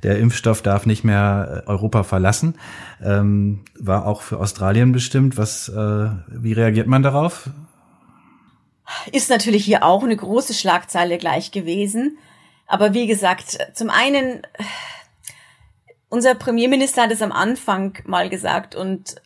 der 0.02 0.18
Impfstoff 0.18 0.62
darf 0.62 0.86
nicht 0.86 1.02
mehr 1.02 1.64
äh, 1.66 1.68
Europa 1.68 2.02
verlassen, 2.02 2.54
ähm, 3.02 3.64
war 3.78 4.06
auch 4.06 4.22
für 4.22 4.38
Australien 4.38 4.92
bestimmt. 4.92 5.38
Was, 5.38 5.68
äh, 5.68 6.08
wie 6.28 6.52
reagiert 6.52 6.86
man 6.86 7.02
darauf? 7.02 7.50
ist 9.12 9.30
natürlich 9.30 9.64
hier 9.64 9.84
auch 9.84 10.02
eine 10.02 10.16
große 10.16 10.54
Schlagzeile 10.54 11.18
gleich 11.18 11.50
gewesen. 11.50 12.18
Aber 12.66 12.94
wie 12.94 13.06
gesagt, 13.06 13.58
zum 13.74 13.90
einen, 13.90 14.42
unser 16.08 16.34
Premierminister 16.34 17.02
hat 17.02 17.12
es 17.12 17.22
am 17.22 17.32
Anfang 17.32 17.98
mal 18.04 18.28
gesagt 18.28 18.74
und 18.74 19.16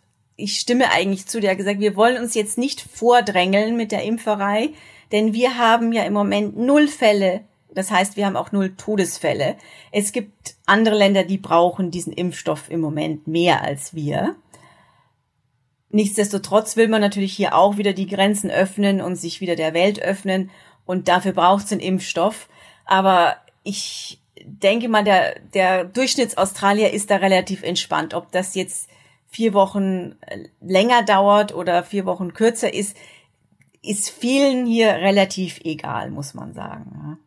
ich 0.41 0.59
stimme 0.59 0.91
eigentlich 0.91 1.27
zu, 1.27 1.41
der 1.41 1.51
hat 1.51 1.59
gesagt, 1.59 1.81
wir 1.81 1.97
wollen 1.97 2.21
uns 2.21 2.35
jetzt 2.35 2.59
nicht 2.59 2.81
vordrängeln 2.81 3.77
mit 3.77 3.93
der 3.93 4.03
Impferei, 4.03 4.71
denn 5.13 5.33
wir 5.33 5.59
haben 5.59 5.93
ja 5.93 6.05
im 6.05 6.13
Moment 6.13 6.57
null 6.57 6.89
Fälle. 6.89 7.43
Das 7.73 7.91
heißt, 7.91 8.17
wir 8.17 8.27
haben 8.27 8.37
auch 8.37 8.53
null 8.53 8.75
Todesfälle. 8.77 9.57
Es 9.93 10.13
gibt 10.13 10.57
andere 10.67 10.97
Länder, 10.97 11.25
die 11.25 11.39
brauchen 11.39 11.91
diesen 11.91 12.13
Impfstoff 12.13 12.71
im 12.71 12.81
Moment 12.81 13.27
mehr 13.27 13.63
als 13.63 13.95
wir. 13.95 14.37
Nichtsdestotrotz 15.91 16.77
will 16.77 16.89
man 16.89 17.01
natürlich 17.01 17.33
hier 17.33 17.55
auch 17.55 17.77
wieder 17.77 17.93
die 17.93 18.07
Grenzen 18.07 18.51
öffnen 18.51 19.01
und 19.01 19.17
sich 19.17 19.41
wieder 19.41 19.57
der 19.57 19.75
Welt 19.75 20.01
öffnen. 20.01 20.51
Und 20.85 21.09
dafür 21.09 21.33
braucht 21.33 21.67
es 21.67 21.73
einen 21.73 21.81
Impfstoff. 21.81 22.49
Aber 22.85 23.37
ich 23.63 24.21
denke 24.45 24.89
mal, 24.89 25.05
der, 25.05 25.39
der 25.55 25.85
Durchschnittsaustralier 25.85 26.93
ist 26.93 27.11
da 27.11 27.17
relativ 27.17 27.63
entspannt. 27.63 28.15
Ob 28.15 28.31
das 28.33 28.55
jetzt 28.55 28.89
vier 29.31 29.55
Wochen 29.55 30.17
äh, 30.23 30.45
länger 30.61 31.05
dauert 31.05 31.55
oder 31.55 31.83
vier 31.83 32.05
Wochen 32.05 32.35
kürzer 32.35 32.73
ist, 32.75 32.97
ist 33.83 34.11
vielen 34.11 34.67
hier 34.67 34.93
relativ 34.93 35.61
egal, 35.65 36.11
muss 36.11 36.35
man 36.35 36.53
sagen. 36.53 37.19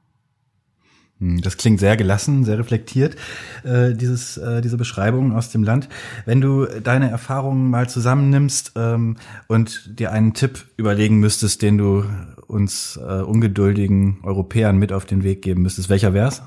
Hm, 1.19 1.41
das 1.41 1.57
klingt 1.57 1.79
sehr 1.79 1.97
gelassen, 1.97 2.43
sehr 2.43 2.59
reflektiert, 2.59 3.15
äh, 3.63 3.93
dieses, 3.93 4.37
äh, 4.37 4.61
diese 4.61 4.77
Beschreibung 4.77 5.33
aus 5.33 5.49
dem 5.49 5.63
Land. 5.63 5.89
Wenn 6.25 6.41
du 6.41 6.65
deine 6.65 7.09
Erfahrungen 7.09 7.69
mal 7.69 7.89
zusammennimmst 7.89 8.73
ähm, 8.75 9.17
und 9.47 9.99
dir 9.99 10.11
einen 10.11 10.33
Tipp 10.33 10.65
überlegen 10.77 11.19
müsstest, 11.19 11.61
den 11.61 11.77
du 11.77 12.05
uns 12.47 12.97
ungeduldigen 12.97 14.19
Europäern 14.21 14.77
mit 14.77 14.93
auf 14.93 15.05
den 15.05 15.23
Weg 15.23 15.41
geben 15.41 15.63
müsstest, 15.63 15.89
welcher 15.89 16.13
wär's? 16.13 16.43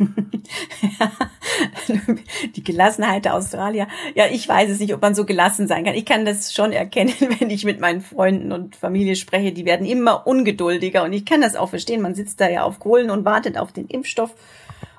die 2.56 2.64
Gelassenheit 2.64 3.24
der 3.24 3.34
Australier. 3.34 3.88
Ja, 4.14 4.26
ich 4.26 4.48
weiß 4.48 4.70
es 4.70 4.80
nicht, 4.80 4.94
ob 4.94 5.02
man 5.02 5.14
so 5.14 5.24
gelassen 5.24 5.68
sein 5.68 5.84
kann. 5.84 5.94
Ich 5.94 6.06
kann 6.06 6.24
das 6.24 6.54
schon 6.54 6.72
erkennen, 6.72 7.14
wenn 7.38 7.50
ich 7.50 7.64
mit 7.64 7.80
meinen 7.80 8.00
Freunden 8.00 8.52
und 8.52 8.76
Familie 8.76 9.16
spreche. 9.16 9.52
Die 9.52 9.64
werden 9.64 9.86
immer 9.86 10.26
ungeduldiger 10.26 11.04
und 11.04 11.12
ich 11.12 11.24
kann 11.24 11.40
das 11.40 11.56
auch 11.56 11.70
verstehen. 11.70 12.02
Man 12.02 12.14
sitzt 12.14 12.40
da 12.40 12.48
ja 12.48 12.62
auf 12.62 12.78
Kohlen 12.78 13.10
und 13.10 13.24
wartet 13.24 13.58
auf 13.58 13.72
den 13.72 13.88
Impfstoff 13.88 14.34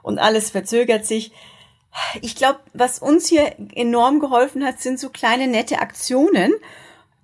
und 0.04 0.20
alles 0.20 0.52
verzögert 0.52 1.06
sich. 1.06 1.32
Ich 2.22 2.36
glaube, 2.36 2.60
was 2.74 3.00
uns 3.00 3.28
hier 3.28 3.54
enorm 3.76 4.20
geholfen 4.20 4.64
hat, 4.64 4.80
sind 4.80 5.00
so 5.00 5.10
kleine 5.10 5.48
nette 5.48 5.80
Aktionen, 5.80 6.54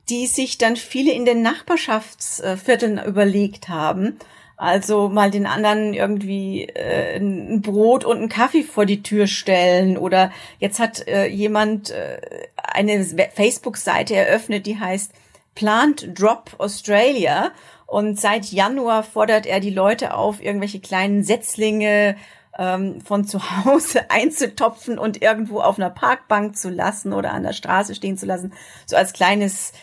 die 0.10 0.28
sich 0.28 0.58
dann 0.58 0.76
viele 0.76 1.14
in 1.14 1.26
den 1.26 1.42
Nachbarschaftsvierteln 1.42 3.02
überlegt 3.06 3.70
haben 3.70 4.20
also 4.58 5.08
mal 5.08 5.30
den 5.30 5.46
anderen 5.46 5.94
irgendwie 5.94 6.64
äh, 6.64 7.18
ein 7.18 7.62
Brot 7.62 8.04
und 8.04 8.18
einen 8.18 8.30
Kaffee 8.30 8.64
vor 8.64 8.88
die 8.88 9.04
Tür 9.04 9.28
stellen. 9.28 9.98
Oder 9.98 10.32
jetzt 10.60 10.80
hat 10.80 11.08
äh, 11.08 11.28
jemand 11.28 11.92
äh, 11.92 12.20
eine 12.56 13.06
Facebook-Seite 13.06 14.16
eröffnet, 14.16 14.66
die 14.66 14.80
heißt 14.80 15.14
Plant 15.54 16.20
Drop 16.20 16.56
Australia. 16.58 17.52
Und 17.86 18.20
seit 18.20 18.46
Januar 18.52 19.04
fordert 19.04 19.46
er 19.46 19.60
die 19.60 19.70
Leute 19.70 20.16
auf, 20.16 20.42
irgendwelche 20.42 20.80
kleinen 20.80 21.24
Setzlinge 21.24 22.18
ähm, 22.58 23.00
von 23.02 23.26
zu 23.26 23.64
Hause 23.64 24.06
einzutopfen 24.10 24.98
und 24.98 25.22
irgendwo 25.22 25.60
auf 25.60 25.78
einer 25.78 25.92
Parkbank 25.92 26.58
zu 26.58 26.70
lassen 26.70 27.14
oder 27.14 27.32
an 27.32 27.44
der 27.44 27.54
Straße 27.54 27.94
stehen 27.94 28.18
zu 28.18 28.26
lassen, 28.26 28.54
so 28.88 28.96
als 28.96 29.14
kleines 29.14 29.74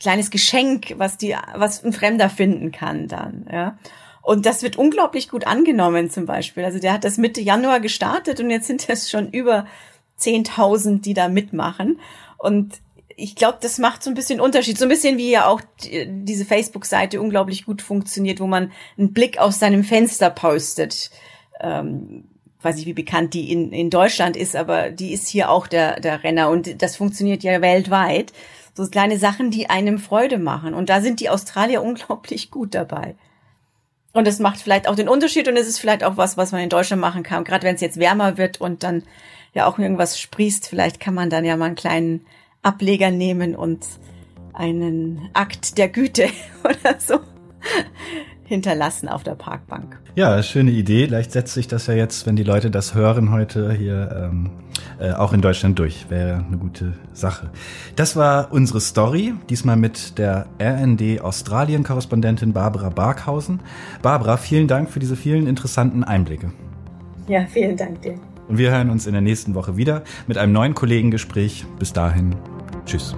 kleines 0.00 0.30
Geschenk, 0.30 0.94
was 0.98 1.16
die, 1.16 1.34
was 1.54 1.84
ein 1.84 1.92
Fremder 1.92 2.30
finden 2.30 2.72
kann 2.72 3.08
dann, 3.08 3.46
ja. 3.50 3.78
Und 4.22 4.44
das 4.44 4.62
wird 4.62 4.76
unglaublich 4.76 5.30
gut 5.30 5.46
angenommen 5.46 6.10
zum 6.10 6.26
Beispiel. 6.26 6.62
Also 6.62 6.78
der 6.78 6.92
hat 6.92 7.04
das 7.04 7.16
Mitte 7.16 7.40
Januar 7.40 7.80
gestartet 7.80 8.40
und 8.40 8.50
jetzt 8.50 8.66
sind 8.66 8.86
es 8.86 9.10
schon 9.10 9.30
über 9.30 9.66
10.000, 10.20 11.00
die 11.00 11.14
da 11.14 11.28
mitmachen. 11.28 11.98
Und 12.36 12.74
ich 13.16 13.36
glaube, 13.36 13.58
das 13.60 13.78
macht 13.78 14.02
so 14.02 14.10
ein 14.10 14.14
bisschen 14.14 14.40
Unterschied. 14.40 14.76
So 14.76 14.84
ein 14.84 14.90
bisschen 14.90 15.16
wie 15.16 15.30
ja 15.30 15.46
auch 15.46 15.62
diese 15.80 16.44
Facebook-Seite 16.44 17.22
unglaublich 17.22 17.64
gut 17.64 17.80
funktioniert, 17.80 18.38
wo 18.38 18.46
man 18.46 18.70
einen 18.98 19.14
Blick 19.14 19.38
aus 19.38 19.58
seinem 19.58 19.82
Fenster 19.82 20.28
postet. 20.28 21.10
Ähm, 21.58 22.24
weiß 22.60 22.78
ich, 22.78 22.86
wie 22.86 22.92
bekannt 22.92 23.34
die 23.34 23.50
in, 23.50 23.72
in 23.72 23.88
Deutschland 23.90 24.36
ist, 24.36 24.56
aber 24.56 24.90
die 24.90 25.12
ist 25.12 25.28
hier 25.28 25.50
auch 25.50 25.66
der, 25.66 26.00
der 26.00 26.22
Renner 26.22 26.50
und 26.50 26.82
das 26.82 26.96
funktioniert 26.96 27.42
ja 27.42 27.60
weltweit. 27.60 28.32
So 28.78 28.88
kleine 28.88 29.18
Sachen, 29.18 29.50
die 29.50 29.68
einem 29.68 29.98
Freude 29.98 30.38
machen. 30.38 30.72
Und 30.72 30.88
da 30.88 31.00
sind 31.00 31.18
die 31.18 31.30
Australier 31.30 31.82
unglaublich 31.88 32.52
gut 32.52 32.76
dabei. 32.76 33.16
Und 34.12 34.28
es 34.28 34.38
macht 34.38 34.60
vielleicht 34.60 34.88
auch 34.88 34.94
den 34.94 35.08
Unterschied 35.08 35.48
und 35.48 35.56
es 35.56 35.66
ist 35.66 35.80
vielleicht 35.80 36.04
auch 36.04 36.16
was, 36.16 36.36
was 36.36 36.52
man 36.52 36.60
in 36.60 36.68
Deutschland 36.68 37.00
machen 37.00 37.24
kann. 37.24 37.42
Gerade 37.42 37.66
wenn 37.66 37.74
es 37.74 37.80
jetzt 37.80 37.98
wärmer 37.98 38.38
wird 38.38 38.60
und 38.60 38.84
dann 38.84 39.02
ja 39.52 39.66
auch 39.66 39.80
irgendwas 39.80 40.20
sprießt, 40.20 40.68
vielleicht 40.68 41.00
kann 41.00 41.12
man 41.12 41.28
dann 41.28 41.44
ja 41.44 41.56
mal 41.56 41.66
einen 41.66 41.74
kleinen 41.74 42.24
Ableger 42.62 43.10
nehmen 43.10 43.56
und 43.56 43.84
einen 44.52 45.28
Akt 45.32 45.76
der 45.76 45.88
Güte 45.88 46.28
oder 46.62 47.00
so 47.00 47.18
hinterlassen 48.48 49.08
auf 49.08 49.22
der 49.22 49.34
Parkbank. 49.34 50.00
Ja, 50.14 50.42
schöne 50.42 50.70
Idee. 50.70 51.06
Vielleicht 51.06 51.32
setzt 51.32 51.54
sich 51.54 51.68
das 51.68 51.86
ja 51.86 51.94
jetzt, 51.94 52.26
wenn 52.26 52.34
die 52.34 52.42
Leute 52.42 52.70
das 52.70 52.94
hören 52.94 53.30
heute 53.30 53.72
hier 53.72 54.30
ähm, 54.32 54.50
äh, 54.98 55.12
auch 55.12 55.32
in 55.34 55.42
Deutschland 55.42 55.78
durch. 55.78 56.06
Wäre 56.08 56.44
eine 56.46 56.56
gute 56.56 56.94
Sache. 57.12 57.50
Das 57.94 58.16
war 58.16 58.50
unsere 58.50 58.80
Story, 58.80 59.34
diesmal 59.50 59.76
mit 59.76 60.18
der 60.18 60.46
RND 60.60 61.20
Australien-Korrespondentin 61.20 62.54
Barbara 62.54 62.88
Barkhausen. 62.88 63.60
Barbara, 64.00 64.38
vielen 64.38 64.66
Dank 64.66 64.90
für 64.90 64.98
diese 64.98 65.14
vielen 65.14 65.46
interessanten 65.46 66.02
Einblicke. 66.02 66.50
Ja, 67.28 67.44
vielen 67.46 67.76
Dank 67.76 68.00
dir. 68.00 68.14
Und 68.48 68.56
wir 68.56 68.70
hören 68.70 68.88
uns 68.88 69.06
in 69.06 69.12
der 69.12 69.20
nächsten 69.20 69.54
Woche 69.54 69.76
wieder 69.76 70.02
mit 70.26 70.38
einem 70.38 70.54
neuen 70.54 70.74
Kollegengespräch. 70.74 71.66
Bis 71.78 71.92
dahin, 71.92 72.34
tschüss. 72.86 73.14